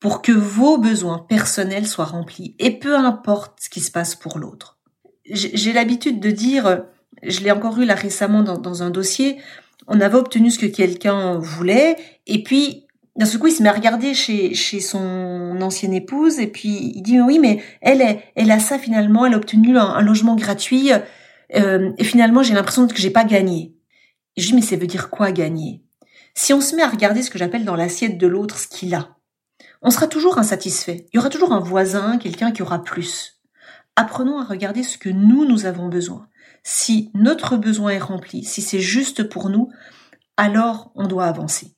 pour 0.00 0.22
que 0.22 0.32
vos 0.32 0.78
besoins 0.78 1.18
personnels 1.18 1.86
soient 1.86 2.04
remplis 2.04 2.56
et 2.58 2.78
peu 2.78 2.96
importe 2.96 3.60
ce 3.60 3.70
qui 3.70 3.80
se 3.80 3.90
passe 3.90 4.14
pour 4.14 4.38
l'autre. 4.38 4.78
J'ai 5.26 5.72
l'habitude 5.72 6.20
de 6.20 6.30
dire, 6.30 6.84
je 7.22 7.40
l'ai 7.40 7.50
encore 7.50 7.78
eu 7.78 7.86
là 7.86 7.94
récemment 7.94 8.42
dans, 8.42 8.58
dans 8.58 8.82
un 8.82 8.90
dossier, 8.90 9.38
on 9.86 10.00
avait 10.00 10.16
obtenu 10.16 10.50
ce 10.50 10.58
que 10.58 10.66
quelqu'un 10.66 11.38
voulait 11.38 11.96
et 12.26 12.42
puis 12.42 12.84
d'un 13.16 13.26
seul 13.26 13.40
coup, 13.40 13.46
il 13.46 13.52
se 13.52 13.62
met 13.62 13.68
à 13.68 13.72
regarder 13.72 14.12
chez, 14.12 14.54
chez 14.54 14.80
son 14.80 15.58
ancienne 15.60 15.94
épouse 15.94 16.40
et 16.40 16.48
puis 16.48 16.92
il 16.96 17.02
dit 17.02 17.20
oui, 17.20 17.38
mais 17.38 17.62
elle, 17.80 18.18
elle 18.34 18.50
a 18.50 18.58
ça 18.58 18.78
finalement, 18.78 19.24
elle 19.24 19.34
a 19.34 19.36
obtenu 19.36 19.78
un, 19.78 20.00
logement 20.00 20.34
gratuit 20.34 20.90
euh, 21.54 21.92
et 21.96 22.04
finalement 22.04 22.42
j'ai 22.42 22.54
l'impression 22.54 22.88
que 22.88 22.96
j'ai 22.96 23.10
pas 23.10 23.24
gagné. 23.24 23.74
Et 24.36 24.40
je 24.40 24.48
dis 24.48 24.54
mais 24.54 24.62
ça 24.62 24.76
veut 24.76 24.88
dire 24.88 25.10
quoi 25.10 25.30
gagner? 25.30 25.83
Si 26.34 26.52
on 26.52 26.60
se 26.60 26.74
met 26.74 26.82
à 26.82 26.88
regarder 26.88 27.22
ce 27.22 27.30
que 27.30 27.38
j'appelle 27.38 27.64
dans 27.64 27.76
l'assiette 27.76 28.18
de 28.18 28.26
l'autre 28.26 28.58
ce 28.58 28.66
qu'il 28.66 28.94
a, 28.94 29.16
on 29.82 29.90
sera 29.90 30.06
toujours 30.06 30.38
insatisfait. 30.38 31.06
Il 31.12 31.16
y 31.16 31.18
aura 31.18 31.30
toujours 31.30 31.52
un 31.52 31.60
voisin, 31.60 32.18
quelqu'un 32.18 32.52
qui 32.52 32.62
aura 32.62 32.82
plus. 32.82 33.40
Apprenons 33.96 34.40
à 34.40 34.44
regarder 34.44 34.82
ce 34.82 34.98
que 34.98 35.10
nous, 35.10 35.44
nous 35.44 35.66
avons 35.66 35.88
besoin. 35.88 36.28
Si 36.64 37.10
notre 37.14 37.56
besoin 37.56 37.90
est 37.90 37.98
rempli, 37.98 38.42
si 38.42 38.62
c'est 38.62 38.80
juste 38.80 39.24
pour 39.24 39.50
nous, 39.50 39.70
alors 40.36 40.90
on 40.94 41.06
doit 41.06 41.26
avancer. 41.26 41.76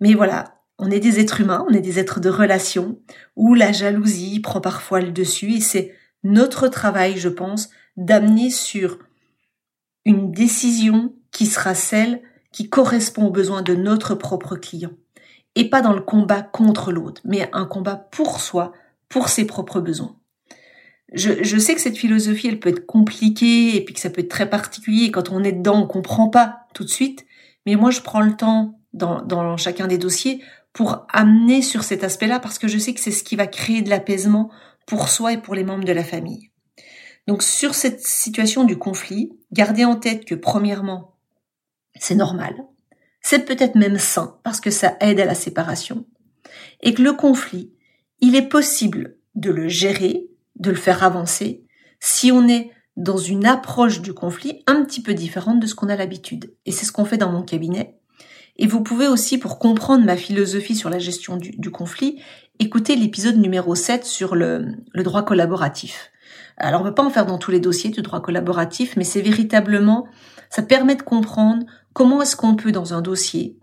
Mais 0.00 0.14
voilà, 0.14 0.58
on 0.78 0.90
est 0.90 1.00
des 1.00 1.18
êtres 1.18 1.40
humains, 1.40 1.66
on 1.68 1.72
est 1.72 1.80
des 1.80 1.98
êtres 1.98 2.20
de 2.20 2.28
relation, 2.28 3.00
où 3.34 3.54
la 3.54 3.72
jalousie 3.72 4.40
prend 4.40 4.60
parfois 4.60 5.00
le 5.00 5.10
dessus, 5.10 5.54
et 5.54 5.60
c'est 5.60 5.94
notre 6.22 6.68
travail, 6.68 7.18
je 7.18 7.28
pense, 7.28 7.70
d'amener 7.96 8.50
sur 8.50 8.98
une 10.04 10.30
décision 10.30 11.14
qui 11.32 11.46
sera 11.46 11.74
celle 11.74 12.22
qui 12.52 12.68
correspond 12.68 13.26
aux 13.26 13.30
besoins 13.30 13.62
de 13.62 13.74
notre 13.74 14.14
propre 14.14 14.56
client, 14.56 14.92
et 15.54 15.68
pas 15.68 15.82
dans 15.82 15.92
le 15.92 16.00
combat 16.00 16.42
contre 16.42 16.92
l'autre, 16.92 17.20
mais 17.24 17.48
un 17.52 17.66
combat 17.66 17.96
pour 17.96 18.40
soi, 18.40 18.72
pour 19.08 19.28
ses 19.28 19.46
propres 19.46 19.80
besoins. 19.80 20.16
Je, 21.12 21.58
sais 21.58 21.74
que 21.74 21.80
cette 21.80 21.96
philosophie, 21.96 22.48
elle 22.48 22.60
peut 22.60 22.68
être 22.68 22.84
compliquée 22.84 23.76
et 23.76 23.84
puis 23.84 23.94
que 23.94 24.00
ça 24.00 24.10
peut 24.10 24.20
être 24.20 24.28
très 24.28 24.50
particulier. 24.50 25.10
quand 25.10 25.30
on 25.30 25.42
est 25.42 25.52
dedans, 25.52 25.82
on 25.82 25.86
comprend 25.86 26.28
pas 26.28 26.66
tout 26.74 26.84
de 26.84 26.90
suite. 26.90 27.24
Mais 27.64 27.76
moi, 27.76 27.90
je 27.90 28.02
prends 28.02 28.20
le 28.20 28.36
temps 28.36 28.78
dans, 28.92 29.22
dans 29.22 29.56
chacun 29.56 29.86
des 29.86 29.96
dossiers 29.96 30.42
pour 30.74 31.06
amener 31.10 31.62
sur 31.62 31.82
cet 31.82 32.04
aspect-là 32.04 32.40
parce 32.40 32.58
que 32.58 32.68
je 32.68 32.76
sais 32.76 32.92
que 32.92 33.00
c'est 33.00 33.10
ce 33.10 33.24
qui 33.24 33.36
va 33.36 33.46
créer 33.46 33.80
de 33.80 33.88
l'apaisement 33.88 34.50
pour 34.86 35.08
soi 35.08 35.32
et 35.32 35.38
pour 35.38 35.54
les 35.54 35.64
membres 35.64 35.84
de 35.84 35.92
la 35.92 36.04
famille. 36.04 36.50
Donc 37.26 37.42
sur 37.42 37.74
cette 37.74 38.00
situation 38.00 38.64
du 38.64 38.78
conflit, 38.78 39.32
gardez 39.52 39.84
en 39.84 39.96
tête 39.96 40.24
que 40.24 40.34
premièrement, 40.34 41.17
c'est 41.96 42.14
normal, 42.14 42.54
c'est 43.20 43.44
peut-être 43.44 43.74
même 43.74 43.98
sain 43.98 44.38
parce 44.44 44.60
que 44.60 44.70
ça 44.70 44.96
aide 45.00 45.20
à 45.20 45.24
la 45.24 45.34
séparation, 45.34 46.06
et 46.80 46.94
que 46.94 47.02
le 47.02 47.12
conflit, 47.12 47.72
il 48.20 48.36
est 48.36 48.48
possible 48.48 49.16
de 49.34 49.50
le 49.50 49.68
gérer, 49.68 50.28
de 50.56 50.70
le 50.70 50.76
faire 50.76 51.04
avancer, 51.04 51.64
si 52.00 52.32
on 52.32 52.48
est 52.48 52.70
dans 52.96 53.16
une 53.16 53.46
approche 53.46 54.00
du 54.00 54.12
conflit 54.12 54.64
un 54.66 54.84
petit 54.84 55.02
peu 55.02 55.14
différente 55.14 55.60
de 55.60 55.66
ce 55.66 55.74
qu'on 55.74 55.88
a 55.88 55.96
l'habitude. 55.96 56.52
Et 56.66 56.72
c'est 56.72 56.84
ce 56.84 56.92
qu'on 56.92 57.04
fait 57.04 57.16
dans 57.16 57.30
mon 57.30 57.42
cabinet. 57.42 57.96
Et 58.56 58.66
vous 58.66 58.82
pouvez 58.82 59.06
aussi, 59.06 59.38
pour 59.38 59.60
comprendre 59.60 60.04
ma 60.04 60.16
philosophie 60.16 60.74
sur 60.74 60.90
la 60.90 60.98
gestion 60.98 61.36
du, 61.36 61.70
conflit, 61.70 62.20
écouter 62.58 62.96
l'épisode 62.96 63.36
numéro 63.36 63.76
7 63.76 64.04
sur 64.04 64.34
le, 64.34 64.66
droit 64.96 65.24
collaboratif. 65.24 66.10
Alors 66.56 66.80
on 66.80 66.84
ne 66.84 66.88
peut 66.90 66.96
pas 66.96 67.04
en 67.04 67.10
faire 67.10 67.24
dans 67.24 67.38
tous 67.38 67.52
les 67.52 67.60
dossiers 67.60 67.90
du 67.90 68.02
droit 68.02 68.20
collaboratif, 68.20 68.96
mais 68.96 69.04
c'est 69.04 69.22
véritablement, 69.22 70.08
ça 70.50 70.62
permet 70.62 70.96
de 70.96 71.02
comprendre 71.02 71.66
comment 71.92 72.22
est-ce 72.22 72.36
qu'on 72.36 72.56
peut 72.56 72.72
dans 72.72 72.94
un 72.94 73.02
dossier, 73.02 73.58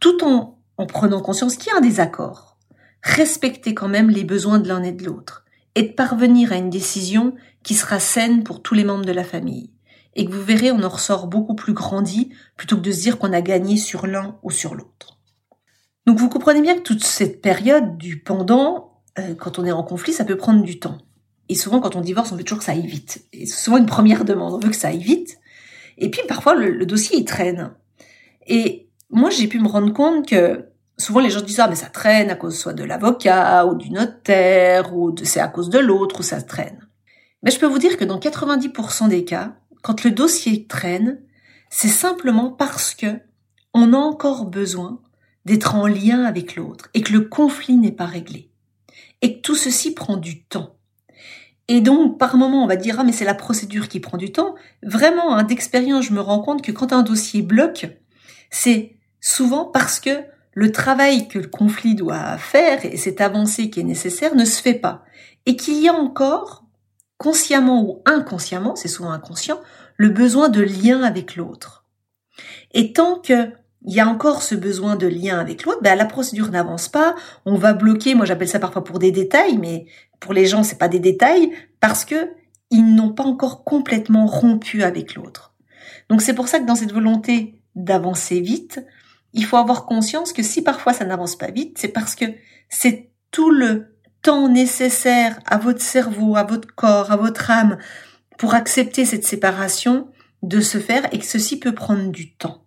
tout 0.00 0.24
en, 0.24 0.58
en 0.76 0.86
prenant 0.86 1.20
conscience 1.20 1.56
qu'il 1.56 1.72
y 1.72 1.74
a 1.74 1.78
un 1.78 1.82
désaccord, 1.82 2.58
respecter 3.02 3.74
quand 3.74 3.88
même 3.88 4.10
les 4.10 4.24
besoins 4.24 4.58
de 4.58 4.68
l'un 4.68 4.82
et 4.82 4.92
de 4.92 5.04
l'autre, 5.04 5.44
et 5.74 5.82
de 5.82 5.92
parvenir 5.92 6.52
à 6.52 6.56
une 6.56 6.70
décision 6.70 7.34
qui 7.62 7.74
sera 7.74 7.98
saine 7.98 8.44
pour 8.44 8.62
tous 8.62 8.74
les 8.74 8.84
membres 8.84 9.04
de 9.04 9.12
la 9.12 9.24
famille 9.24 9.70
et 10.14 10.26
que 10.26 10.32
vous 10.32 10.42
verrez, 10.42 10.72
on 10.72 10.82
en 10.82 10.88
ressort 10.88 11.26
beaucoup 11.26 11.54
plus 11.54 11.72
grandi 11.72 12.30
plutôt 12.56 12.76
que 12.76 12.82
de 12.82 12.92
se 12.92 13.00
dire 13.00 13.18
qu'on 13.18 13.32
a 13.32 13.40
gagné 13.40 13.76
sur 13.76 14.06
l'un 14.06 14.38
ou 14.42 14.50
sur 14.50 14.74
l'autre. 14.74 15.18
Donc 16.06 16.18
vous 16.18 16.28
comprenez 16.28 16.60
bien 16.60 16.74
que 16.74 16.82
toute 16.82 17.04
cette 17.04 17.40
période 17.40 17.96
du 17.96 18.20
pendant, 18.20 19.00
euh, 19.18 19.34
quand 19.34 19.58
on 19.58 19.64
est 19.64 19.72
en 19.72 19.82
conflit, 19.82 20.12
ça 20.12 20.24
peut 20.24 20.36
prendre 20.36 20.62
du 20.62 20.78
temps. 20.78 20.98
Et 21.48 21.54
souvent, 21.54 21.80
quand 21.80 21.96
on 21.96 22.00
divorce, 22.00 22.32
on 22.32 22.36
veut 22.36 22.44
toujours 22.44 22.58
que 22.58 22.64
ça 22.64 22.72
aille 22.72 22.86
vite. 22.86 23.26
Et 23.32 23.46
souvent 23.46 23.76
une 23.76 23.86
première 23.86 24.24
demande, 24.24 24.54
on 24.54 24.58
veut 24.58 24.70
que 24.70 24.76
ça 24.76 24.88
aille 24.88 25.02
vite. 25.02 25.38
Et 25.98 26.10
puis 26.10 26.22
parfois, 26.28 26.54
le, 26.54 26.84
dossier, 26.86 27.18
il 27.18 27.24
traîne. 27.24 27.72
Et 28.46 28.88
moi, 29.10 29.30
j'ai 29.30 29.46
pu 29.46 29.58
me 29.58 29.68
rendre 29.68 29.92
compte 29.92 30.28
que 30.28 30.66
souvent 30.98 31.20
les 31.20 31.30
gens 31.30 31.40
disent 31.40 31.60
ah 31.60 31.68
mais 31.68 31.74
ça 31.74 31.86
traîne 31.86 32.30
à 32.30 32.34
cause 32.34 32.56
soit 32.56 32.74
de 32.74 32.84
l'avocat 32.84 33.66
ou 33.66 33.74
du 33.74 33.90
notaire 33.90 34.94
ou 34.94 35.14
c'est 35.24 35.40
à 35.40 35.48
cause 35.48 35.70
de 35.70 35.78
l'autre 35.78 36.20
ou 36.20 36.22
ça 36.22 36.42
traîne. 36.42 36.86
Mais 37.42 37.50
je 37.50 37.58
peux 37.58 37.66
vous 37.66 37.78
dire 37.78 37.96
que 37.96 38.04
dans 38.04 38.18
90% 38.18 39.08
des 39.08 39.24
cas, 39.24 39.54
quand 39.82 40.04
le 40.04 40.12
dossier 40.12 40.66
traîne, 40.66 41.20
c'est 41.70 41.88
simplement 41.88 42.50
parce 42.50 42.94
que 42.94 43.18
on 43.74 43.92
a 43.92 43.96
encore 43.96 44.44
besoin 44.46 45.00
d'être 45.44 45.74
en 45.74 45.86
lien 45.86 46.24
avec 46.24 46.56
l'autre 46.56 46.88
et 46.94 47.02
que 47.02 47.12
le 47.12 47.22
conflit 47.22 47.76
n'est 47.76 47.92
pas 47.92 48.06
réglé 48.06 48.50
et 49.22 49.36
que 49.36 49.40
tout 49.40 49.54
ceci 49.54 49.94
prend 49.94 50.16
du 50.16 50.42
temps. 50.44 50.76
Et 51.68 51.80
donc, 51.80 52.18
par 52.18 52.36
moment, 52.36 52.64
on 52.64 52.66
va 52.66 52.76
dire, 52.76 52.96
ah, 52.98 53.04
mais 53.04 53.12
c'est 53.12 53.24
la 53.24 53.34
procédure 53.34 53.88
qui 53.88 54.00
prend 54.00 54.18
du 54.18 54.32
temps. 54.32 54.54
Vraiment, 54.82 55.34
hein, 55.34 55.44
d'expérience, 55.44 56.06
je 56.06 56.12
me 56.12 56.20
rends 56.20 56.40
compte 56.40 56.62
que 56.62 56.72
quand 56.72 56.92
un 56.92 57.02
dossier 57.02 57.42
bloque, 57.42 57.86
c'est 58.50 58.96
souvent 59.20 59.64
parce 59.64 60.00
que 60.00 60.10
le 60.54 60.72
travail 60.72 61.28
que 61.28 61.38
le 61.38 61.48
conflit 61.48 61.94
doit 61.94 62.36
faire 62.36 62.84
et 62.84 62.96
cette 62.96 63.20
avancée 63.20 63.70
qui 63.70 63.80
est 63.80 63.84
nécessaire 63.84 64.34
ne 64.34 64.44
se 64.44 64.60
fait 64.60 64.74
pas. 64.74 65.04
Et 65.46 65.56
qu'il 65.56 65.80
y 65.80 65.88
a 65.88 65.94
encore 65.94 66.64
consciemment 67.16 67.82
ou 67.82 68.02
inconsciemment, 68.04 68.76
c'est 68.76 68.88
souvent 68.88 69.12
inconscient, 69.12 69.60
le 69.96 70.08
besoin 70.08 70.48
de 70.48 70.60
lien 70.60 71.02
avec 71.02 71.36
l'autre. 71.36 71.86
Et 72.74 72.92
tant 72.92 73.18
que 73.18 73.50
il 73.84 73.94
y 73.94 74.00
a 74.00 74.06
encore 74.06 74.42
ce 74.42 74.54
besoin 74.54 74.96
de 74.96 75.06
lien 75.06 75.38
avec 75.38 75.64
l'autre, 75.64 75.82
ben 75.82 75.96
la 75.96 76.04
procédure 76.04 76.50
n'avance 76.50 76.88
pas, 76.88 77.14
on 77.46 77.56
va 77.56 77.72
bloquer, 77.72 78.14
moi 78.14 78.26
j'appelle 78.26 78.48
ça 78.48 78.58
parfois 78.58 78.84
pour 78.84 78.98
des 78.98 79.10
détails, 79.10 79.58
mais 79.58 79.86
pour 80.20 80.32
les 80.32 80.46
gens 80.46 80.62
c'est 80.62 80.78
pas 80.78 80.88
des 80.88 81.00
détails, 81.00 81.50
parce 81.80 82.04
que 82.04 82.30
ils 82.70 82.94
n'ont 82.94 83.12
pas 83.12 83.24
encore 83.24 83.64
complètement 83.64 84.26
rompu 84.26 84.82
avec 84.82 85.14
l'autre. 85.14 85.54
Donc 86.08 86.22
c'est 86.22 86.34
pour 86.34 86.48
ça 86.48 86.58
que 86.58 86.66
dans 86.66 86.74
cette 86.74 86.92
volonté 86.92 87.60
d'avancer 87.74 88.40
vite, 88.40 88.84
il 89.32 89.44
faut 89.44 89.56
avoir 89.56 89.86
conscience 89.86 90.32
que 90.32 90.42
si 90.42 90.62
parfois 90.62 90.92
ça 90.92 91.04
n'avance 91.04 91.36
pas 91.36 91.50
vite, 91.50 91.78
c'est 91.78 91.88
parce 91.88 92.14
que 92.14 92.26
c'est 92.68 93.10
tout 93.30 93.50
le 93.50 93.96
temps 94.22 94.48
nécessaire 94.48 95.38
à 95.46 95.58
votre 95.58 95.82
cerveau, 95.82 96.36
à 96.36 96.44
votre 96.44 96.72
corps, 96.74 97.10
à 97.10 97.16
votre 97.16 97.50
âme 97.50 97.78
pour 98.38 98.54
accepter 98.54 99.04
cette 99.04 99.24
séparation 99.24 100.08
de 100.42 100.60
se 100.60 100.78
faire 100.78 101.12
et 101.12 101.18
que 101.18 101.24
ceci 101.24 101.58
peut 101.58 101.74
prendre 101.74 102.10
du 102.10 102.34
temps. 102.34 102.64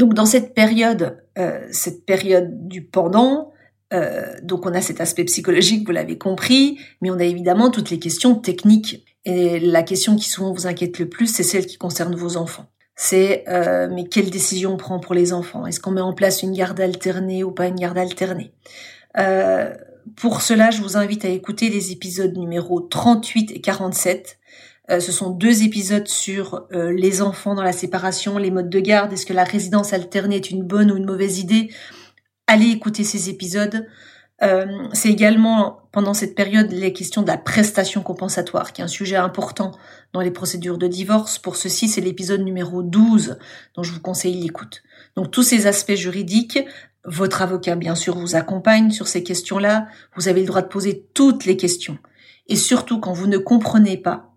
Donc 0.00 0.14
dans 0.14 0.24
cette 0.24 0.54
période, 0.54 1.22
euh, 1.36 1.60
cette 1.72 2.06
période 2.06 2.66
du 2.66 2.82
pendant, 2.82 3.52
euh, 3.92 4.32
donc 4.42 4.64
on 4.64 4.72
a 4.72 4.80
cet 4.80 4.98
aspect 4.98 5.24
psychologique, 5.24 5.84
vous 5.84 5.92
l'avez 5.92 6.16
compris, 6.16 6.78
mais 7.02 7.10
on 7.10 7.18
a 7.18 7.24
évidemment 7.24 7.70
toutes 7.70 7.90
les 7.90 7.98
questions 7.98 8.34
techniques. 8.34 9.04
Et 9.26 9.60
la 9.60 9.82
question 9.82 10.16
qui 10.16 10.26
souvent 10.26 10.54
vous 10.54 10.66
inquiète 10.66 10.98
le 10.98 11.10
plus, 11.10 11.26
c'est 11.26 11.42
celle 11.42 11.66
qui 11.66 11.76
concerne 11.76 12.16
vos 12.16 12.38
enfants. 12.38 12.64
C'est 12.96 13.44
euh, 13.48 13.90
mais 13.92 14.04
quelle 14.04 14.30
décision 14.30 14.72
on 14.72 14.76
prend 14.78 15.00
pour 15.00 15.14
les 15.14 15.34
enfants? 15.34 15.66
Est-ce 15.66 15.80
qu'on 15.80 15.90
met 15.90 16.00
en 16.00 16.14
place 16.14 16.42
une 16.42 16.54
garde 16.54 16.80
alternée 16.80 17.44
ou 17.44 17.50
pas 17.50 17.66
une 17.66 17.76
garde 17.76 17.98
alternée? 17.98 18.54
Pour 20.16 20.40
cela, 20.40 20.70
je 20.70 20.80
vous 20.80 20.96
invite 20.96 21.26
à 21.26 21.28
écouter 21.28 21.68
les 21.68 21.92
épisodes 21.92 22.34
numéro 22.38 22.80
38 22.80 23.52
et 23.54 23.60
47. 23.60 24.38
Euh, 24.90 25.00
ce 25.00 25.12
sont 25.12 25.30
deux 25.30 25.62
épisodes 25.62 26.08
sur 26.08 26.66
euh, 26.72 26.92
les 26.92 27.22
enfants 27.22 27.54
dans 27.54 27.62
la 27.62 27.72
séparation, 27.72 28.38
les 28.38 28.50
modes 28.50 28.70
de 28.70 28.80
garde, 28.80 29.12
est-ce 29.12 29.26
que 29.26 29.32
la 29.32 29.44
résidence 29.44 29.92
alternée 29.92 30.36
est 30.36 30.50
une 30.50 30.64
bonne 30.64 30.90
ou 30.90 30.96
une 30.96 31.06
mauvaise 31.06 31.38
idée? 31.38 31.70
Allez 32.46 32.70
écouter 32.70 33.04
ces 33.04 33.30
épisodes. 33.30 33.86
Euh, 34.42 34.88
c'est 34.92 35.10
également 35.10 35.82
pendant 35.92 36.14
cette 36.14 36.34
période 36.34 36.72
les 36.72 36.92
questions 36.92 37.22
de 37.22 37.28
la 37.28 37.36
prestation 37.36 38.02
compensatoire, 38.02 38.72
qui 38.72 38.80
est 38.80 38.84
un 38.84 38.88
sujet 38.88 39.16
important 39.16 39.72
dans 40.12 40.22
les 40.22 40.30
procédures 40.30 40.78
de 40.78 40.86
divorce. 40.86 41.38
Pour 41.38 41.56
ceci, 41.56 41.88
c'est 41.88 42.00
l'épisode 42.00 42.40
numéro 42.40 42.82
12 42.82 43.38
dont 43.76 43.82
je 43.82 43.92
vous 43.92 44.00
conseille 44.00 44.34
l'écoute. 44.34 44.82
Donc 45.14 45.30
tous 45.30 45.42
ces 45.42 45.66
aspects 45.66 45.94
juridiques, 45.94 46.58
votre 47.04 47.42
avocat 47.42 47.76
bien 47.76 47.94
sûr 47.94 48.18
vous 48.18 48.34
accompagne 48.34 48.90
sur 48.90 49.08
ces 49.08 49.22
questions-là. 49.22 49.86
Vous 50.16 50.28
avez 50.28 50.40
le 50.40 50.46
droit 50.46 50.62
de 50.62 50.68
poser 50.68 51.06
toutes 51.12 51.44
les 51.44 51.56
questions. 51.56 51.98
Et 52.48 52.56
surtout 52.56 52.98
quand 52.98 53.12
vous 53.12 53.26
ne 53.26 53.38
comprenez 53.38 53.98
pas, 53.98 54.29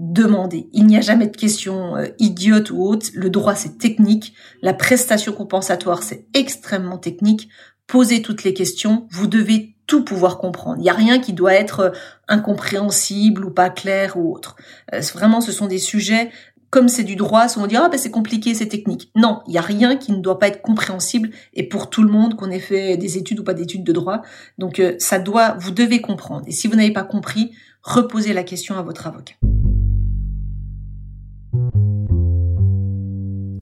demandez. 0.00 0.68
Il 0.72 0.86
n'y 0.86 0.96
a 0.96 1.02
jamais 1.02 1.26
de 1.26 1.36
questions 1.36 1.96
euh, 1.96 2.06
idiotes 2.18 2.70
ou 2.70 2.82
autres. 2.82 3.06
Le 3.14 3.30
droit 3.30 3.54
c'est 3.54 3.78
technique. 3.78 4.34
La 4.62 4.74
prestation 4.74 5.32
compensatoire 5.32 6.02
c'est 6.02 6.26
extrêmement 6.34 6.98
technique. 6.98 7.48
Posez 7.86 8.22
toutes 8.22 8.42
les 8.42 8.54
questions. 8.54 9.06
Vous 9.10 9.26
devez 9.26 9.76
tout 9.86 10.04
pouvoir 10.04 10.38
comprendre. 10.38 10.76
Il 10.78 10.82
n'y 10.82 10.90
a 10.90 10.94
rien 10.94 11.18
qui 11.18 11.32
doit 11.32 11.52
être 11.52 11.80
euh, 11.80 11.90
incompréhensible 12.28 13.44
ou 13.44 13.50
pas 13.50 13.70
clair 13.70 14.16
ou 14.16 14.32
autre. 14.32 14.56
Euh, 14.94 15.00
vraiment, 15.14 15.40
ce 15.40 15.52
sont 15.52 15.66
des 15.66 15.78
sujets 15.78 16.30
comme 16.70 16.88
c'est 16.88 17.04
du 17.04 17.16
droit, 17.16 17.46
on 17.56 17.66
dire 17.66 17.82
ah 17.84 17.88
ben 17.88 17.98
c'est 17.98 18.12
compliqué, 18.12 18.54
c'est 18.54 18.68
technique. 18.68 19.10
Non, 19.16 19.40
il 19.48 19.54
y 19.54 19.58
a 19.58 19.60
rien 19.60 19.96
qui 19.96 20.12
ne 20.12 20.20
doit 20.20 20.38
pas 20.38 20.46
être 20.46 20.62
compréhensible 20.62 21.30
et 21.52 21.64
pour 21.64 21.90
tout 21.90 22.04
le 22.04 22.10
monde 22.10 22.36
qu'on 22.36 22.50
ait 22.50 22.60
fait 22.60 22.96
des 22.96 23.18
études 23.18 23.40
ou 23.40 23.44
pas 23.44 23.54
d'études 23.54 23.82
de 23.82 23.92
droit. 23.92 24.22
Donc 24.56 24.78
euh, 24.78 24.94
ça 24.98 25.18
doit, 25.18 25.56
vous 25.58 25.72
devez 25.72 26.00
comprendre. 26.00 26.44
Et 26.46 26.52
si 26.52 26.68
vous 26.68 26.76
n'avez 26.76 26.92
pas 26.92 27.02
compris, 27.02 27.52
reposez 27.82 28.32
la 28.32 28.44
question 28.44 28.78
à 28.78 28.82
votre 28.82 29.08
avocat. 29.08 29.34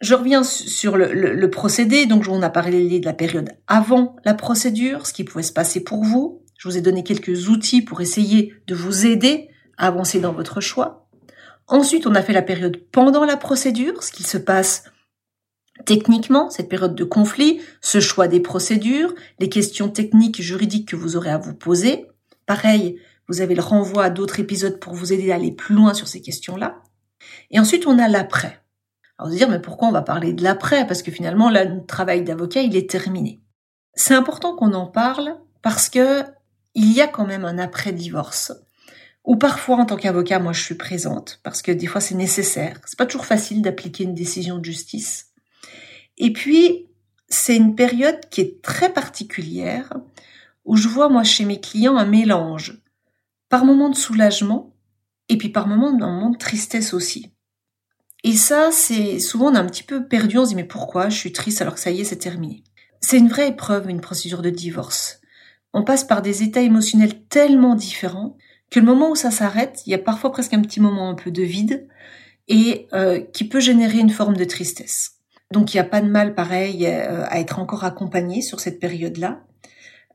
Je 0.00 0.14
reviens 0.14 0.44
sur 0.44 0.96
le, 0.96 1.50
procédé. 1.50 2.06
Donc, 2.06 2.26
on 2.28 2.42
a 2.42 2.50
parlé 2.50 3.00
de 3.00 3.04
la 3.04 3.12
période 3.12 3.50
avant 3.66 4.16
la 4.24 4.34
procédure, 4.34 5.06
ce 5.06 5.12
qui 5.12 5.24
pouvait 5.24 5.42
se 5.42 5.52
passer 5.52 5.82
pour 5.82 6.04
vous. 6.04 6.42
Je 6.56 6.68
vous 6.68 6.76
ai 6.76 6.80
donné 6.80 7.04
quelques 7.04 7.48
outils 7.48 7.82
pour 7.82 8.00
essayer 8.00 8.54
de 8.66 8.74
vous 8.74 9.06
aider 9.06 9.48
à 9.76 9.86
avancer 9.86 10.20
dans 10.20 10.32
votre 10.32 10.60
choix. 10.60 11.08
Ensuite, 11.66 12.06
on 12.06 12.14
a 12.14 12.22
fait 12.22 12.32
la 12.32 12.42
période 12.42 12.80
pendant 12.92 13.24
la 13.24 13.36
procédure, 13.36 14.02
ce 14.02 14.12
qui 14.12 14.22
se 14.22 14.38
passe 14.38 14.84
techniquement, 15.84 16.50
cette 16.50 16.68
période 16.68 16.94
de 16.94 17.04
conflit, 17.04 17.60
ce 17.80 18.00
choix 18.00 18.26
des 18.26 18.40
procédures, 18.40 19.14
les 19.38 19.48
questions 19.48 19.88
techniques 19.88 20.42
juridiques 20.42 20.88
que 20.88 20.96
vous 20.96 21.16
aurez 21.16 21.30
à 21.30 21.38
vous 21.38 21.54
poser. 21.54 22.06
Pareil, 22.46 22.98
vous 23.28 23.40
avez 23.40 23.54
le 23.54 23.62
renvoi 23.62 24.04
à 24.04 24.10
d'autres 24.10 24.40
épisodes 24.40 24.80
pour 24.80 24.94
vous 24.94 25.12
aider 25.12 25.30
à 25.30 25.36
aller 25.36 25.52
plus 25.52 25.74
loin 25.74 25.94
sur 25.94 26.08
ces 26.08 26.20
questions-là. 26.20 26.82
Et 27.50 27.60
ensuite, 27.60 27.86
on 27.86 27.98
a 27.98 28.08
l'après. 28.08 28.60
Alors, 29.18 29.30
vous 29.30 29.36
dire, 29.36 29.50
mais 29.50 29.60
pourquoi 29.60 29.88
on 29.88 29.92
va 29.92 30.02
parler 30.02 30.32
de 30.32 30.42
l'après? 30.44 30.86
Parce 30.86 31.02
que 31.02 31.10
finalement, 31.10 31.50
là, 31.50 31.64
le 31.64 31.84
travail 31.84 32.22
d'avocat, 32.22 32.62
il 32.62 32.76
est 32.76 32.88
terminé. 32.88 33.40
C'est 33.94 34.14
important 34.14 34.54
qu'on 34.54 34.74
en 34.74 34.86
parle 34.86 35.36
parce 35.60 35.88
que 35.88 36.22
il 36.74 36.92
y 36.92 37.00
a 37.00 37.08
quand 37.08 37.26
même 37.26 37.44
un 37.44 37.58
après-divorce. 37.58 38.52
Ou 39.24 39.36
parfois, 39.36 39.76
en 39.76 39.86
tant 39.86 39.96
qu'avocat, 39.96 40.38
moi, 40.38 40.52
je 40.52 40.62
suis 40.62 40.76
présente 40.76 41.40
parce 41.42 41.62
que 41.62 41.72
des 41.72 41.86
fois, 41.86 42.00
c'est 42.00 42.14
nécessaire. 42.14 42.80
C'est 42.86 42.98
pas 42.98 43.06
toujours 43.06 43.26
facile 43.26 43.60
d'appliquer 43.60 44.04
une 44.04 44.14
décision 44.14 44.58
de 44.58 44.64
justice. 44.64 45.32
Et 46.16 46.32
puis, 46.32 46.86
c'est 47.28 47.56
une 47.56 47.74
période 47.74 48.20
qui 48.30 48.40
est 48.40 48.62
très 48.62 48.92
particulière 48.92 49.92
où 50.64 50.76
je 50.76 50.86
vois, 50.86 51.08
moi, 51.08 51.24
chez 51.24 51.44
mes 51.44 51.60
clients, 51.60 51.96
un 51.96 52.06
mélange. 52.06 52.80
Par 53.48 53.64
moments 53.64 53.90
de 53.90 53.96
soulagement 53.96 54.74
et 55.28 55.36
puis 55.36 55.48
par 55.48 55.66
moments, 55.66 55.88
un 55.88 56.12
moment 56.12 56.30
de 56.30 56.38
tristesse 56.38 56.94
aussi. 56.94 57.32
Et 58.24 58.36
ça, 58.36 58.70
c'est 58.72 59.20
souvent 59.20 59.52
on 59.52 59.54
est 59.54 59.58
un 59.58 59.66
petit 59.66 59.84
peu 59.84 60.06
perdu, 60.06 60.38
on 60.38 60.44
se 60.44 60.50
dit 60.50 60.56
mais 60.56 60.64
pourquoi 60.64 61.08
je 61.08 61.16
suis 61.16 61.32
triste 61.32 61.62
alors 61.62 61.74
que 61.74 61.80
ça 61.80 61.90
y 61.90 62.00
est, 62.00 62.04
c'est 62.04 62.16
terminé. 62.16 62.64
C'est 63.00 63.18
une 63.18 63.28
vraie 63.28 63.48
épreuve, 63.48 63.88
une 63.88 64.00
procédure 64.00 64.42
de 64.42 64.50
divorce. 64.50 65.20
On 65.72 65.84
passe 65.84 66.04
par 66.04 66.22
des 66.22 66.42
états 66.42 66.60
émotionnels 66.60 67.22
tellement 67.28 67.74
différents 67.74 68.36
que 68.70 68.80
le 68.80 68.86
moment 68.86 69.10
où 69.10 69.14
ça 69.14 69.30
s'arrête, 69.30 69.82
il 69.86 69.90
y 69.90 69.94
a 69.94 69.98
parfois 69.98 70.32
presque 70.32 70.54
un 70.54 70.62
petit 70.62 70.80
moment 70.80 71.08
un 71.08 71.14
peu 71.14 71.30
de 71.30 71.42
vide 71.42 71.88
et 72.48 72.88
euh, 72.92 73.20
qui 73.20 73.44
peut 73.48 73.60
générer 73.60 73.98
une 73.98 74.10
forme 74.10 74.36
de 74.36 74.44
tristesse. 74.44 75.12
Donc 75.52 75.72
il 75.72 75.76
n'y 75.76 75.80
a 75.80 75.84
pas 75.84 76.00
de 76.00 76.08
mal 76.08 76.34
pareil 76.34 76.86
euh, 76.86 77.24
à 77.28 77.38
être 77.38 77.58
encore 77.58 77.84
accompagné 77.84 78.42
sur 78.42 78.60
cette 78.60 78.80
période-là. 78.80 79.42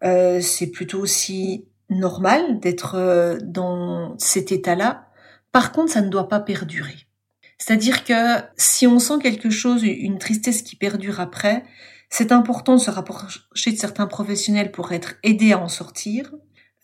Euh, 0.04 0.42
c'est 0.42 0.68
plutôt 0.68 1.00
aussi 1.00 1.68
normal 1.89 2.60
d'être 2.60 3.38
dans 3.44 4.16
cet 4.18 4.52
état-là. 4.52 5.08
Par 5.52 5.72
contre, 5.72 5.94
ça 5.94 6.02
ne 6.02 6.10
doit 6.10 6.28
pas 6.28 6.39
perdurer. 6.39 7.08
C'est-à-dire 7.58 8.04
que 8.04 8.42
si 8.58 8.88
on 8.88 9.00
sent 9.00 9.20
quelque 9.22 9.50
chose, 9.50 9.84
une 9.84 10.18
tristesse 10.18 10.62
qui 10.62 10.76
perdure 10.76 11.20
après, 11.20 11.63
c'est 12.10 12.32
important 12.32 12.76
de 12.76 12.82
se 12.82 12.92
rapprocher 12.92 13.72
de 13.72 13.78
certains 13.78 14.08
professionnels 14.08 14.72
pour 14.72 14.92
être 14.92 15.16
aidé 15.24 15.54
à 15.54 15.60
en 15.60 15.68
sortir. 15.68 16.34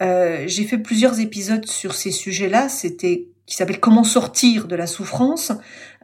Euh, 0.01 0.45
j'ai 0.47 0.63
fait 0.63 0.77
plusieurs 0.77 1.19
épisodes 1.19 1.65
sur 1.65 1.93
ces 1.93 2.11
sujets-là. 2.11 2.69
C'était 2.69 3.27
qui 3.49 3.55
s'appelle 3.55 3.79
Comment 3.79 4.03
sortir 4.03 4.67
de 4.67 4.75
la 4.75 4.87
souffrance. 4.87 5.51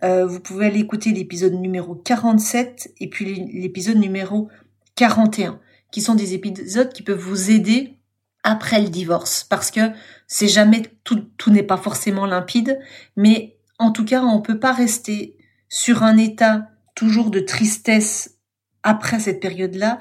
Euh, 0.04 0.26
vous 0.26 0.40
pouvez 0.40 0.66
aller 0.66 0.80
écouter 0.80 1.12
l'épisode 1.12 1.54
numéro 1.54 1.96
47 1.96 2.94
et 3.00 3.10
puis 3.10 3.48
l'épisode 3.54 3.98
numéro 3.98 4.50
41, 4.96 5.60
qui 5.92 6.02
sont 6.02 6.16
des 6.16 6.34
épisodes 6.34 6.92
qui 6.92 7.04
peuvent 7.04 7.20
vous 7.20 7.52
aider 7.52 8.00
après 8.44 8.82
le 8.82 8.90
divorce, 8.90 9.44
parce 9.44 9.72
que 9.72 9.92
c'est 10.28 10.48
jamais 10.48 10.84
tout, 11.04 11.20
tout 11.38 11.50
n'est 11.50 11.64
pas 11.64 11.78
forcément 11.78 12.26
limpide, 12.26 12.80
mais 13.16 13.55
en 13.80 13.92
tout 13.92 14.06
cas, 14.06 14.24
on 14.24 14.38
ne 14.38 14.42
peut 14.42 14.60
pas 14.60 14.72
rester 14.72 15.38
sur 15.70 16.04
un 16.04 16.18
état 16.18 16.70
toujours 16.96 17.30
de 17.30 17.40
tristesse 17.40 18.38
après 18.84 19.20
cette 19.20 19.40
période-là. 19.40 20.00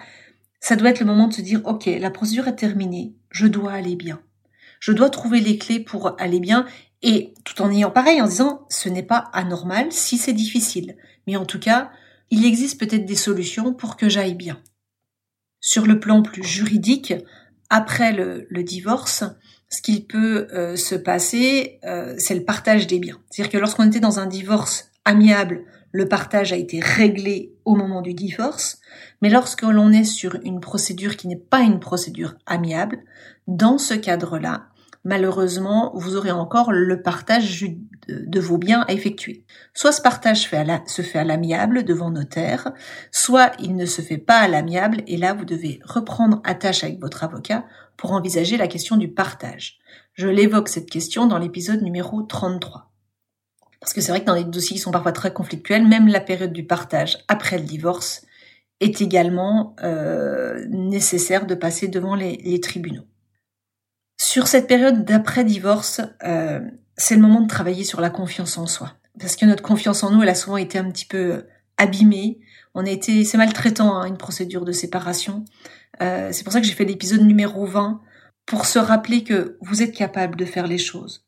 Ça 0.60 0.76
doit 0.76 0.90
être 0.90 1.00
le 1.00 1.06
moment 1.06 1.28
de 1.28 1.34
se 1.34 1.42
dire, 1.42 1.62
OK, 1.64 1.86
la 1.86 2.10
procédure 2.10 2.48
est 2.48 2.56
terminée, 2.56 3.14
je 3.30 3.46
dois 3.46 3.72
aller 3.72 3.96
bien. 3.96 4.20
Je 4.80 4.92
dois 4.92 5.10
trouver 5.10 5.40
les 5.40 5.58
clés 5.58 5.80
pour 5.80 6.20
aller 6.20 6.40
bien 6.40 6.66
et 7.02 7.34
tout 7.44 7.60
en 7.62 7.70
ayant 7.70 7.90
pareil, 7.90 8.20
en 8.20 8.26
disant, 8.26 8.66
ce 8.70 8.88
n'est 8.88 9.02
pas 9.02 9.30
anormal 9.32 9.92
si 9.92 10.16
c'est 10.16 10.32
difficile. 10.32 10.96
Mais 11.26 11.36
en 11.36 11.44
tout 11.44 11.58
cas, 11.58 11.90
il 12.30 12.44
existe 12.44 12.80
peut-être 12.80 13.04
des 13.04 13.16
solutions 13.16 13.74
pour 13.74 13.96
que 13.96 14.08
j'aille 14.08 14.34
bien. 14.34 14.60
Sur 15.60 15.86
le 15.86 16.00
plan 16.00 16.22
plus 16.22 16.42
juridique, 16.42 17.14
après 17.70 18.12
le, 18.12 18.46
le 18.48 18.62
divorce, 18.62 19.24
ce 19.74 19.82
qu'il 19.82 20.06
peut 20.06 20.46
euh, 20.54 20.76
se 20.76 20.94
passer, 20.94 21.80
euh, 21.84 22.14
c'est 22.16 22.34
le 22.34 22.44
partage 22.44 22.86
des 22.86 23.00
biens. 23.00 23.18
C'est-à-dire 23.28 23.52
que 23.52 23.58
lorsqu'on 23.58 23.86
était 23.88 24.00
dans 24.00 24.20
un 24.20 24.26
divorce 24.26 24.90
amiable, 25.04 25.64
le 25.90 26.08
partage 26.08 26.52
a 26.52 26.56
été 26.56 26.80
réglé 26.80 27.52
au 27.64 27.74
moment 27.74 28.00
du 28.00 28.14
divorce, 28.14 28.78
mais 29.20 29.30
lorsque 29.30 29.62
l'on 29.62 29.90
est 29.90 30.04
sur 30.04 30.38
une 30.44 30.60
procédure 30.60 31.16
qui 31.16 31.26
n'est 31.26 31.36
pas 31.36 31.60
une 31.60 31.80
procédure 31.80 32.36
amiable, 32.46 32.98
dans 33.48 33.78
ce 33.78 33.94
cadre-là, 33.94 34.66
malheureusement, 35.04 35.92
vous 35.94 36.16
aurez 36.16 36.30
encore 36.30 36.72
le 36.72 37.02
partage 37.02 37.64
de 38.08 38.40
vos 38.40 38.58
biens 38.58 38.84
à 38.88 38.92
effectuer. 38.92 39.44
Soit 39.72 39.92
ce 39.92 40.02
partage 40.02 40.42
se 40.42 41.02
fait 41.02 41.18
à 41.18 41.24
l'amiable 41.24 41.84
devant 41.84 42.10
notaire, 42.10 42.72
soit 43.10 43.52
il 43.60 43.74
ne 43.74 43.86
se 43.86 44.02
fait 44.02 44.18
pas 44.18 44.38
à 44.38 44.48
l'amiable 44.48 45.02
et 45.06 45.16
là 45.16 45.34
vous 45.34 45.44
devez 45.44 45.80
reprendre 45.84 46.40
attache 46.44 46.84
avec 46.84 47.00
votre 47.00 47.24
avocat 47.24 47.64
pour 47.96 48.12
envisager 48.12 48.56
la 48.56 48.68
question 48.68 48.96
du 48.96 49.08
partage. 49.08 49.78
Je 50.14 50.28
l'évoque 50.28 50.68
cette 50.68 50.90
question 50.90 51.26
dans 51.26 51.38
l'épisode 51.38 51.82
numéro 51.82 52.22
33. 52.22 52.90
Parce 53.80 53.92
que 53.92 54.00
c'est 54.00 54.12
vrai 54.12 54.20
que 54.20 54.26
dans 54.26 54.34
les 54.34 54.44
dossiers 54.44 54.76
qui 54.76 54.82
sont 54.82 54.90
parfois 54.90 55.12
très 55.12 55.32
conflictuels, 55.32 55.86
même 55.86 56.08
la 56.08 56.20
période 56.20 56.52
du 56.52 56.64
partage 56.64 57.18
après 57.28 57.58
le 57.58 57.64
divorce 57.64 58.24
est 58.80 59.00
également 59.00 59.76
euh, 59.82 60.64
nécessaire 60.68 61.46
de 61.46 61.54
passer 61.54 61.88
devant 61.88 62.14
les 62.14 62.60
tribunaux. 62.60 63.04
Sur 64.16 64.46
cette 64.46 64.68
période 64.68 65.04
d'après-divorce, 65.04 66.00
euh, 66.24 66.60
c'est 66.96 67.14
le 67.14 67.20
moment 67.20 67.40
de 67.40 67.48
travailler 67.48 67.84
sur 67.84 68.00
la 68.00 68.10
confiance 68.10 68.58
en 68.58 68.66
soi. 68.66 68.94
Parce 69.18 69.36
que 69.36 69.46
notre 69.46 69.62
confiance 69.62 70.02
en 70.02 70.10
nous, 70.10 70.22
elle 70.22 70.28
a 70.28 70.34
souvent 70.34 70.56
été 70.56 70.78
un 70.78 70.90
petit 70.90 71.06
peu 71.06 71.44
abîmée. 71.76 72.38
On 72.74 72.86
a 72.86 72.90
été, 72.90 73.24
c'est 73.24 73.38
maltraitant, 73.38 73.96
hein, 73.96 74.06
une 74.06 74.16
procédure 74.16 74.64
de 74.64 74.72
séparation. 74.72 75.44
Euh, 76.02 76.30
c'est 76.32 76.44
pour 76.44 76.52
ça 76.52 76.60
que 76.60 76.66
j'ai 76.66 76.72
fait 76.72 76.84
l'épisode 76.84 77.22
numéro 77.22 77.66
20 77.66 78.00
pour 78.46 78.66
se 78.66 78.78
rappeler 78.78 79.24
que 79.24 79.56
vous 79.60 79.82
êtes 79.82 79.94
capable 79.94 80.36
de 80.36 80.44
faire 80.44 80.66
les 80.66 80.78
choses. 80.78 81.24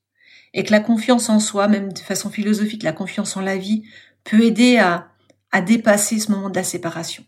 Et 0.54 0.64
que 0.64 0.72
la 0.72 0.80
confiance 0.80 1.28
en 1.28 1.38
soi, 1.38 1.68
même 1.68 1.92
de 1.92 1.98
façon 1.98 2.30
philosophique, 2.30 2.82
la 2.82 2.92
confiance 2.92 3.36
en 3.36 3.40
la 3.40 3.56
vie, 3.56 3.84
peut 4.24 4.42
aider 4.42 4.78
à, 4.78 5.08
à 5.52 5.60
dépasser 5.60 6.18
ce 6.18 6.30
moment 6.30 6.50
de 6.50 6.56
la 6.56 6.64
séparation. 6.64 7.24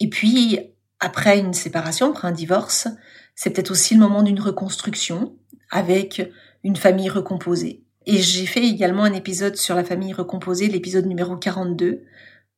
Et 0.00 0.08
puis, 0.08 0.58
après 1.00 1.38
une 1.38 1.54
séparation, 1.54 2.10
après 2.10 2.28
un 2.28 2.32
divorce, 2.32 2.88
c'est 3.34 3.50
peut-être 3.50 3.70
aussi 3.70 3.94
le 3.94 4.00
moment 4.00 4.22
d'une 4.22 4.40
reconstruction 4.40 5.36
avec 5.70 6.22
une 6.64 6.76
famille 6.76 7.08
recomposée. 7.08 7.84
Et 8.06 8.18
j'ai 8.18 8.46
fait 8.46 8.64
également 8.64 9.04
un 9.04 9.12
épisode 9.12 9.56
sur 9.56 9.74
la 9.74 9.84
famille 9.84 10.12
recomposée, 10.12 10.68
l'épisode 10.68 11.06
numéro 11.06 11.36
42, 11.36 12.02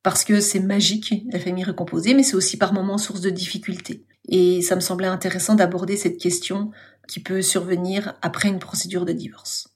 parce 0.03 0.23
que 0.23 0.39
c'est 0.39 0.59
magique, 0.59 1.13
la 1.31 1.39
famille 1.39 1.63
recomposée, 1.63 2.13
mais 2.13 2.23
c'est 2.23 2.35
aussi 2.35 2.57
par 2.57 2.73
moments 2.73 2.97
source 2.97 3.21
de 3.21 3.29
difficultés. 3.29 4.05
Et 4.27 4.61
ça 4.61 4.75
me 4.75 4.81
semblait 4.81 5.07
intéressant 5.07 5.55
d'aborder 5.55 5.97
cette 5.97 6.17
question 6.17 6.71
qui 7.07 7.19
peut 7.19 7.41
survenir 7.41 8.13
après 8.21 8.49
une 8.49 8.59
procédure 8.59 9.05
de 9.05 9.13
divorce. 9.13 9.67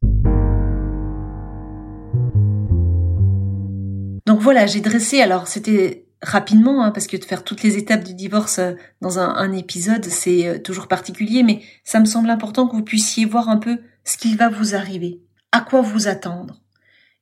Donc 4.25 4.39
voilà, 4.39 4.65
j'ai 4.65 4.81
dressé, 4.81 5.21
alors 5.21 5.47
c'était 5.47 6.07
rapidement, 6.21 6.83
hein, 6.83 6.91
parce 6.91 7.07
que 7.07 7.17
de 7.17 7.23
faire 7.23 7.43
toutes 7.43 7.61
les 7.61 7.77
étapes 7.77 8.03
du 8.03 8.15
divorce 8.15 8.59
euh, 8.59 8.73
dans 9.01 9.19
un, 9.19 9.35
un 9.35 9.51
épisode, 9.51 10.05
c'est 10.05 10.47
euh, 10.47 10.59
toujours 10.59 10.87
particulier, 10.87 11.43
mais 11.43 11.61
ça 11.83 11.99
me 11.99 12.05
semble 12.05 12.29
important 12.29 12.67
que 12.67 12.75
vous 12.75 12.83
puissiez 12.83 13.25
voir 13.25 13.49
un 13.49 13.57
peu 13.57 13.77
ce 14.03 14.17
qu'il 14.17 14.37
va 14.37 14.49
vous 14.49 14.73
arriver, 14.73 15.21
à 15.51 15.61
quoi 15.61 15.81
vous 15.81 16.07
attendre. 16.07 16.64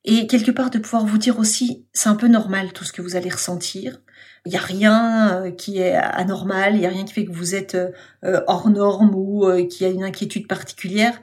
Et 0.05 0.27
quelque 0.27 0.51
part 0.51 0.69
de 0.69 0.79
pouvoir 0.79 1.05
vous 1.05 1.17
dire 1.17 1.39
aussi, 1.39 1.85
c'est 1.93 2.09
un 2.09 2.15
peu 2.15 2.27
normal 2.27 2.73
tout 2.73 2.83
ce 2.83 2.91
que 2.91 3.01
vous 3.01 3.15
allez 3.15 3.29
ressentir. 3.29 4.01
Il 4.45 4.49
n'y 4.49 4.57
a 4.57 4.61
rien 4.61 5.51
qui 5.57 5.77
est 5.77 5.95
anormal, 5.95 6.75
il 6.75 6.79
n'y 6.79 6.85
a 6.85 6.89
rien 6.89 7.05
qui 7.05 7.13
fait 7.13 7.25
que 7.25 7.31
vous 7.31 7.55
êtes 7.55 7.77
hors 8.21 8.69
norme 8.69 9.15
ou 9.15 9.47
qu'il 9.69 9.87
y 9.87 9.89
a 9.89 9.93
une 9.93 10.03
inquiétude 10.03 10.47
particulière. 10.47 11.21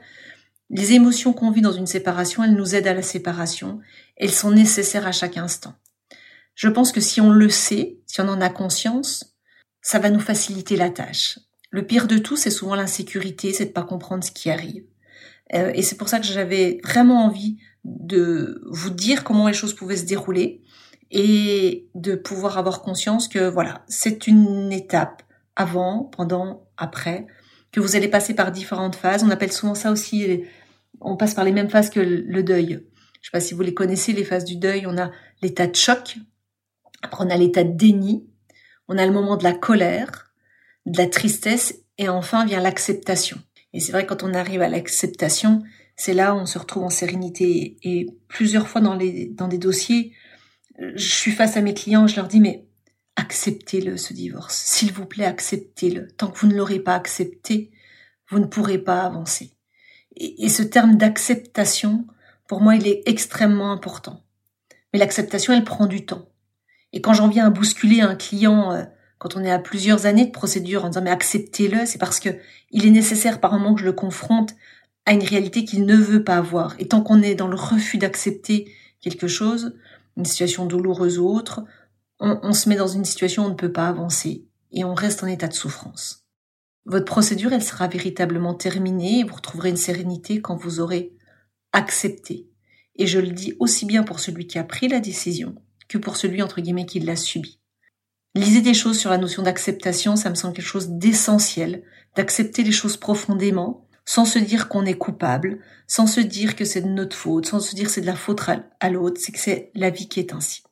Les 0.71 0.93
émotions 0.93 1.33
qu'on 1.33 1.51
vit 1.51 1.61
dans 1.61 1.73
une 1.73 1.85
séparation, 1.85 2.43
elles 2.43 2.55
nous 2.55 2.75
aident 2.75 2.87
à 2.87 2.93
la 2.93 3.01
séparation. 3.01 3.79
Elles 4.15 4.31
sont 4.31 4.51
nécessaires 4.51 5.05
à 5.05 5.11
chaque 5.11 5.37
instant. 5.37 5.75
Je 6.55 6.69
pense 6.69 6.93
que 6.93 7.01
si 7.01 7.19
on 7.19 7.29
le 7.29 7.49
sait, 7.49 7.99
si 8.07 8.21
on 8.21 8.29
en 8.29 8.39
a 8.39 8.49
conscience, 8.49 9.35
ça 9.81 9.99
va 9.99 10.09
nous 10.09 10.19
faciliter 10.19 10.77
la 10.77 10.89
tâche. 10.89 11.39
Le 11.71 11.85
pire 11.85 12.07
de 12.07 12.17
tout, 12.17 12.37
c'est 12.37 12.51
souvent 12.51 12.75
l'insécurité, 12.75 13.51
c'est 13.51 13.65
de 13.65 13.71
pas 13.71 13.83
comprendre 13.83 14.23
ce 14.23 14.31
qui 14.31 14.49
arrive. 14.49 14.83
Euh, 15.53 15.71
et 15.73 15.81
c'est 15.81 15.97
pour 15.97 16.07
ça 16.07 16.19
que 16.19 16.25
j'avais 16.25 16.79
vraiment 16.83 17.25
envie 17.25 17.57
de 17.83 18.61
vous 18.69 18.89
dire 18.89 19.23
comment 19.23 19.47
les 19.47 19.53
choses 19.53 19.73
pouvaient 19.73 19.97
se 19.97 20.05
dérouler 20.05 20.61
et 21.09 21.89
de 21.95 22.15
pouvoir 22.15 22.57
avoir 22.57 22.81
conscience 22.81 23.27
que 23.27 23.49
voilà, 23.49 23.83
c'est 23.87 24.27
une 24.27 24.71
étape 24.71 25.23
avant, 25.55 26.05
pendant, 26.15 26.67
après, 26.77 27.27
que 27.71 27.79
vous 27.79 27.95
allez 27.95 28.07
passer 28.07 28.33
par 28.33 28.51
différentes 28.51 28.95
phases. 28.95 29.23
On 29.23 29.29
appelle 29.29 29.51
souvent 29.51 29.75
ça 29.75 29.91
aussi 29.91 30.45
on 31.01 31.17
passe 31.17 31.33
par 31.33 31.43
les 31.43 31.51
mêmes 31.51 31.69
phases 31.69 31.89
que 31.89 31.99
le 31.99 32.43
deuil. 32.43 32.85
Je 33.21 33.27
sais 33.27 33.31
pas 33.31 33.39
si 33.39 33.53
vous 33.53 33.61
les 33.61 33.73
connaissez, 33.73 34.13
les 34.13 34.23
phases 34.23 34.45
du 34.45 34.55
deuil. 34.55 34.85
On 34.87 34.97
a 34.97 35.11
l'état 35.41 35.67
de 35.67 35.75
choc, 35.75 36.17
après 37.01 37.25
on 37.25 37.29
a 37.29 37.37
l'état 37.37 37.63
de 37.63 37.75
déni, 37.75 38.27
on 38.87 38.97
a 38.97 39.05
le 39.05 39.11
moment 39.11 39.37
de 39.37 39.43
la 39.43 39.53
colère, 39.53 40.33
de 40.85 40.97
la 40.97 41.07
tristesse, 41.07 41.75
et 41.97 42.09
enfin 42.09 42.45
vient 42.45 42.61
l'acceptation. 42.61 43.37
Et 43.73 43.79
c'est 43.79 43.91
vrai 43.91 44.05
quand 44.05 44.23
on 44.23 44.33
arrive 44.33 44.61
à 44.61 44.69
l'acceptation, 44.69 45.63
c'est 46.01 46.15
là 46.15 46.33
où 46.33 46.39
on 46.39 46.47
se 46.47 46.57
retrouve 46.57 46.83
en 46.83 46.89
sérénité. 46.89 47.77
Et 47.83 48.07
plusieurs 48.27 48.67
fois 48.67 48.81
dans 48.81 48.95
les 48.95 49.27
dans 49.27 49.47
des 49.47 49.59
dossiers, 49.59 50.13
je 50.79 51.13
suis 51.13 51.31
face 51.31 51.57
à 51.57 51.61
mes 51.61 51.75
clients, 51.75 52.07
je 52.07 52.15
leur 52.15 52.27
dis 52.27 52.39
mais 52.39 52.65
acceptez-le 53.17 53.97
ce 53.97 54.11
divorce, 54.11 54.55
s'il 54.55 54.91
vous 54.91 55.05
plaît 55.05 55.25
acceptez-le. 55.25 56.07
Tant 56.17 56.31
que 56.31 56.39
vous 56.39 56.47
ne 56.47 56.55
l'aurez 56.55 56.79
pas 56.79 56.95
accepté, 56.95 57.69
vous 58.29 58.39
ne 58.39 58.47
pourrez 58.47 58.79
pas 58.79 59.03
avancer. 59.03 59.51
Et, 60.15 60.49
ce 60.49 60.63
terme 60.63 60.97
d'acceptation, 60.97 62.07
pour 62.47 62.61
moi, 62.61 62.75
il 62.75 62.87
est 62.87 63.03
extrêmement 63.05 63.71
important. 63.71 64.23
Mais 64.91 64.99
l'acceptation, 64.99 65.53
elle 65.53 65.63
prend 65.63 65.85
du 65.85 66.05
temps. 66.05 66.29
Et 66.93 67.01
quand 67.01 67.13
j'en 67.13 67.29
viens 67.29 67.45
à 67.45 67.49
bousculer 67.51 68.01
un 68.01 68.15
client, 68.15 68.73
euh, 68.73 68.83
quand 69.19 69.35
on 69.35 69.43
est 69.43 69.51
à 69.51 69.59
plusieurs 69.59 70.07
années 70.07 70.25
de 70.25 70.31
procédure 70.31 70.83
en 70.83 70.89
disant 70.89 71.03
mais 71.03 71.11
acceptez-le, 71.11 71.85
c'est 71.85 71.99
parce 71.99 72.19
que 72.19 72.29
il 72.71 72.87
est 72.87 72.91
nécessaire 72.91 73.39
par 73.39 73.53
moment 73.53 73.75
que 73.75 73.81
je 73.81 73.85
le 73.85 73.93
confronte 73.93 74.55
à 75.05 75.13
une 75.13 75.23
réalité 75.23 75.65
qu'il 75.65 75.85
ne 75.85 75.95
veut 75.95 76.23
pas 76.23 76.37
avoir. 76.37 76.75
Et 76.79 76.87
tant 76.87 77.01
qu'on 77.01 77.21
est 77.21 77.35
dans 77.35 77.47
le 77.47 77.55
refus 77.55 77.97
d'accepter 77.97 78.71
quelque 79.01 79.27
chose, 79.27 79.75
une 80.17 80.25
situation 80.25 80.65
douloureuse 80.65 81.19
ou 81.19 81.27
autre, 81.27 81.63
on, 82.19 82.39
on 82.43 82.53
se 82.53 82.69
met 82.69 82.75
dans 82.75 82.87
une 82.87 83.05
situation 83.05 83.43
où 83.43 83.47
on 83.47 83.49
ne 83.49 83.55
peut 83.55 83.71
pas 83.71 83.87
avancer 83.87 84.45
et 84.71 84.83
on 84.83 84.93
reste 84.93 85.23
en 85.23 85.27
état 85.27 85.47
de 85.47 85.53
souffrance. 85.53 86.25
Votre 86.85 87.05
procédure, 87.05 87.53
elle 87.53 87.63
sera 87.63 87.87
véritablement 87.87 88.53
terminée 88.53 89.19
et 89.19 89.23
vous 89.23 89.35
retrouverez 89.35 89.69
une 89.69 89.77
sérénité 89.77 90.41
quand 90.41 90.55
vous 90.55 90.79
aurez 90.79 91.13
accepté. 91.73 92.47
Et 92.95 93.07
je 93.07 93.19
le 93.19 93.29
dis 93.29 93.53
aussi 93.59 93.85
bien 93.85 94.03
pour 94.03 94.19
celui 94.19 94.47
qui 94.47 94.57
a 94.57 94.63
pris 94.63 94.87
la 94.87 94.99
décision 94.99 95.55
que 95.87 95.97
pour 95.97 96.17
celui, 96.17 96.41
entre 96.41 96.61
guillemets, 96.61 96.85
qui 96.85 96.99
l'a 96.99 97.15
subi. 97.15 97.59
Lisez 98.33 98.61
des 98.61 98.73
choses 98.73 98.97
sur 98.97 99.09
la 99.09 99.17
notion 99.17 99.43
d'acceptation, 99.43 100.15
ça 100.15 100.29
me 100.29 100.35
semble 100.35 100.53
quelque 100.53 100.65
chose 100.65 100.89
d'essentiel, 100.89 101.83
d'accepter 102.15 102.63
les 102.63 102.71
choses 102.71 102.97
profondément, 102.97 103.87
sans 104.05 104.25
se 104.25 104.39
dire 104.39 104.67
qu'on 104.67 104.85
est 104.85 104.97
coupable, 104.97 105.59
sans 105.87 106.07
se 106.07 106.19
dire 106.21 106.55
que 106.55 106.65
c'est 106.65 106.81
de 106.81 106.87
notre 106.87 107.15
faute, 107.15 107.45
sans 107.45 107.59
se 107.59 107.75
dire 107.75 107.85
que 107.85 107.91
c'est 107.91 108.01
de 108.01 108.05
la 108.05 108.15
faute 108.15 108.41
à 108.79 108.89
l'autre, 108.89 109.19
c'est 109.23 109.31
que 109.31 109.39
c'est 109.39 109.71
la 109.75 109.89
vie 109.89 110.07
qui 110.07 110.19
est 110.19 110.33
ainsi. 110.33 110.63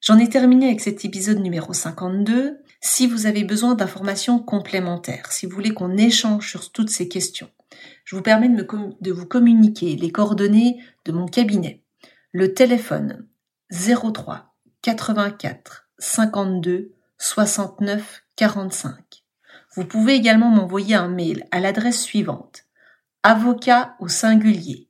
J'en 0.00 0.18
ai 0.18 0.28
terminé 0.28 0.66
avec 0.66 0.80
cet 0.80 1.04
épisode 1.04 1.40
numéro 1.40 1.72
52. 1.72 2.62
Si 2.80 3.06
vous 3.08 3.26
avez 3.26 3.42
besoin 3.42 3.74
d'informations 3.74 4.38
complémentaires, 4.38 5.32
si 5.32 5.46
vous 5.46 5.54
voulez 5.54 5.74
qu'on 5.74 5.96
échange 5.96 6.48
sur 6.48 6.70
toutes 6.70 6.90
ces 6.90 7.08
questions, 7.08 7.50
je 8.04 8.14
vous 8.14 8.22
permets 8.22 8.48
de, 8.48 9.12
vous 9.12 9.26
communiquer 9.26 9.96
les 9.96 10.10
coordonnées 10.10 10.80
de 11.04 11.12
mon 11.12 11.26
cabinet. 11.26 11.82
Le 12.32 12.54
téléphone 12.54 13.26
03 13.72 14.54
84 14.82 15.88
52 15.98 16.94
69 17.18 18.22
45. 18.36 19.07
Vous 19.74 19.84
pouvez 19.84 20.14
également 20.14 20.50
m'envoyer 20.50 20.94
un 20.94 21.08
mail 21.08 21.44
à 21.50 21.60
l'adresse 21.60 22.02
suivante 22.02 22.64
avocat 23.22 23.94
au 24.00 24.08
singulier 24.08 24.88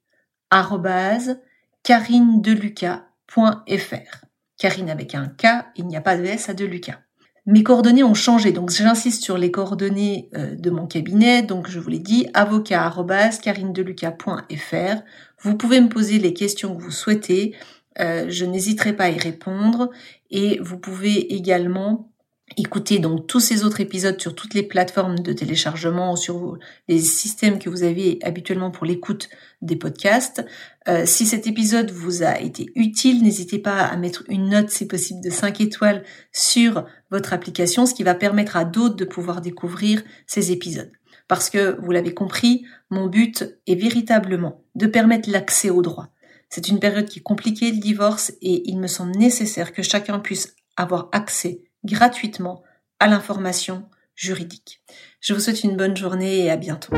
carinedeluca.fr. 1.82 4.24
Karine 4.58 4.90
avec 4.90 5.14
un 5.14 5.26
K, 5.26 5.46
il 5.76 5.86
n'y 5.86 5.96
a 5.96 6.00
pas 6.00 6.16
de 6.16 6.24
S 6.24 6.48
à 6.48 6.54
Deluca. 6.54 7.00
Mes 7.46 7.62
coordonnées 7.62 8.02
ont 8.04 8.14
changé, 8.14 8.52
donc 8.52 8.70
j'insiste 8.70 9.22
sur 9.22 9.38
les 9.38 9.50
coordonnées 9.50 10.28
euh, 10.34 10.54
de 10.54 10.70
mon 10.70 10.86
cabinet. 10.86 11.42
Donc 11.42 11.68
je 11.68 11.78
vous 11.78 11.88
l'ai 11.88 11.98
dit, 11.98 12.26
avocat@carinedeluca.fr. 12.34 15.02
Vous 15.40 15.56
pouvez 15.56 15.80
me 15.80 15.88
poser 15.88 16.18
les 16.18 16.34
questions 16.34 16.76
que 16.76 16.82
vous 16.82 16.90
souhaitez. 16.90 17.54
Euh, 18.00 18.26
je 18.28 18.44
n'hésiterai 18.44 18.94
pas 18.94 19.04
à 19.04 19.10
y 19.10 19.18
répondre. 19.18 19.88
Et 20.30 20.58
vous 20.60 20.78
pouvez 20.78 21.34
également 21.34 22.07
écouter 22.56 22.98
donc 22.98 23.26
tous 23.26 23.40
ces 23.40 23.64
autres 23.64 23.80
épisodes 23.80 24.20
sur 24.20 24.34
toutes 24.34 24.54
les 24.54 24.62
plateformes 24.62 25.18
de 25.18 25.32
téléchargement, 25.32 26.16
sur 26.16 26.58
les 26.88 26.98
systèmes 26.98 27.58
que 27.58 27.68
vous 27.68 27.82
avez 27.82 28.18
habituellement 28.22 28.70
pour 28.70 28.86
l'écoute 28.86 29.28
des 29.62 29.76
podcasts. 29.76 30.44
Euh, 30.88 31.04
si 31.06 31.26
cet 31.26 31.46
épisode 31.46 31.90
vous 31.90 32.22
a 32.22 32.40
été 32.40 32.70
utile, 32.74 33.22
n'hésitez 33.22 33.58
pas 33.58 33.80
à 33.80 33.96
mettre 33.96 34.24
une 34.28 34.48
note, 34.48 34.70
si 34.70 34.86
possible, 34.86 35.20
de 35.22 35.30
5 35.30 35.60
étoiles 35.60 36.04
sur 36.32 36.86
votre 37.10 37.32
application, 37.32 37.86
ce 37.86 37.94
qui 37.94 38.02
va 38.02 38.14
permettre 38.14 38.56
à 38.56 38.64
d'autres 38.64 38.96
de 38.96 39.04
pouvoir 39.04 39.40
découvrir 39.40 40.02
ces 40.26 40.52
épisodes. 40.52 40.92
Parce 41.28 41.50
que, 41.50 41.78
vous 41.80 41.90
l'avez 41.90 42.14
compris, 42.14 42.64
mon 42.90 43.06
but 43.06 43.44
est 43.66 43.74
véritablement 43.74 44.62
de 44.74 44.86
permettre 44.86 45.30
l'accès 45.30 45.70
au 45.70 45.82
droit. 45.82 46.08
C'est 46.48 46.68
une 46.68 46.80
période 46.80 47.06
qui 47.06 47.18
est 47.18 47.22
compliquée, 47.22 47.70
le 47.70 47.78
divorce, 47.78 48.32
et 48.40 48.62
il 48.70 48.78
me 48.78 48.86
semble 48.86 49.12
nécessaire 49.12 49.72
que 49.72 49.82
chacun 49.82 50.18
puisse 50.18 50.56
avoir 50.76 51.08
accès 51.12 51.67
gratuitement 51.84 52.62
à 52.98 53.06
l'information 53.06 53.88
juridique. 54.14 54.82
Je 55.20 55.34
vous 55.34 55.40
souhaite 55.40 55.64
une 55.64 55.76
bonne 55.76 55.96
journée 55.96 56.44
et 56.44 56.50
à 56.50 56.56
bientôt. 56.56 56.94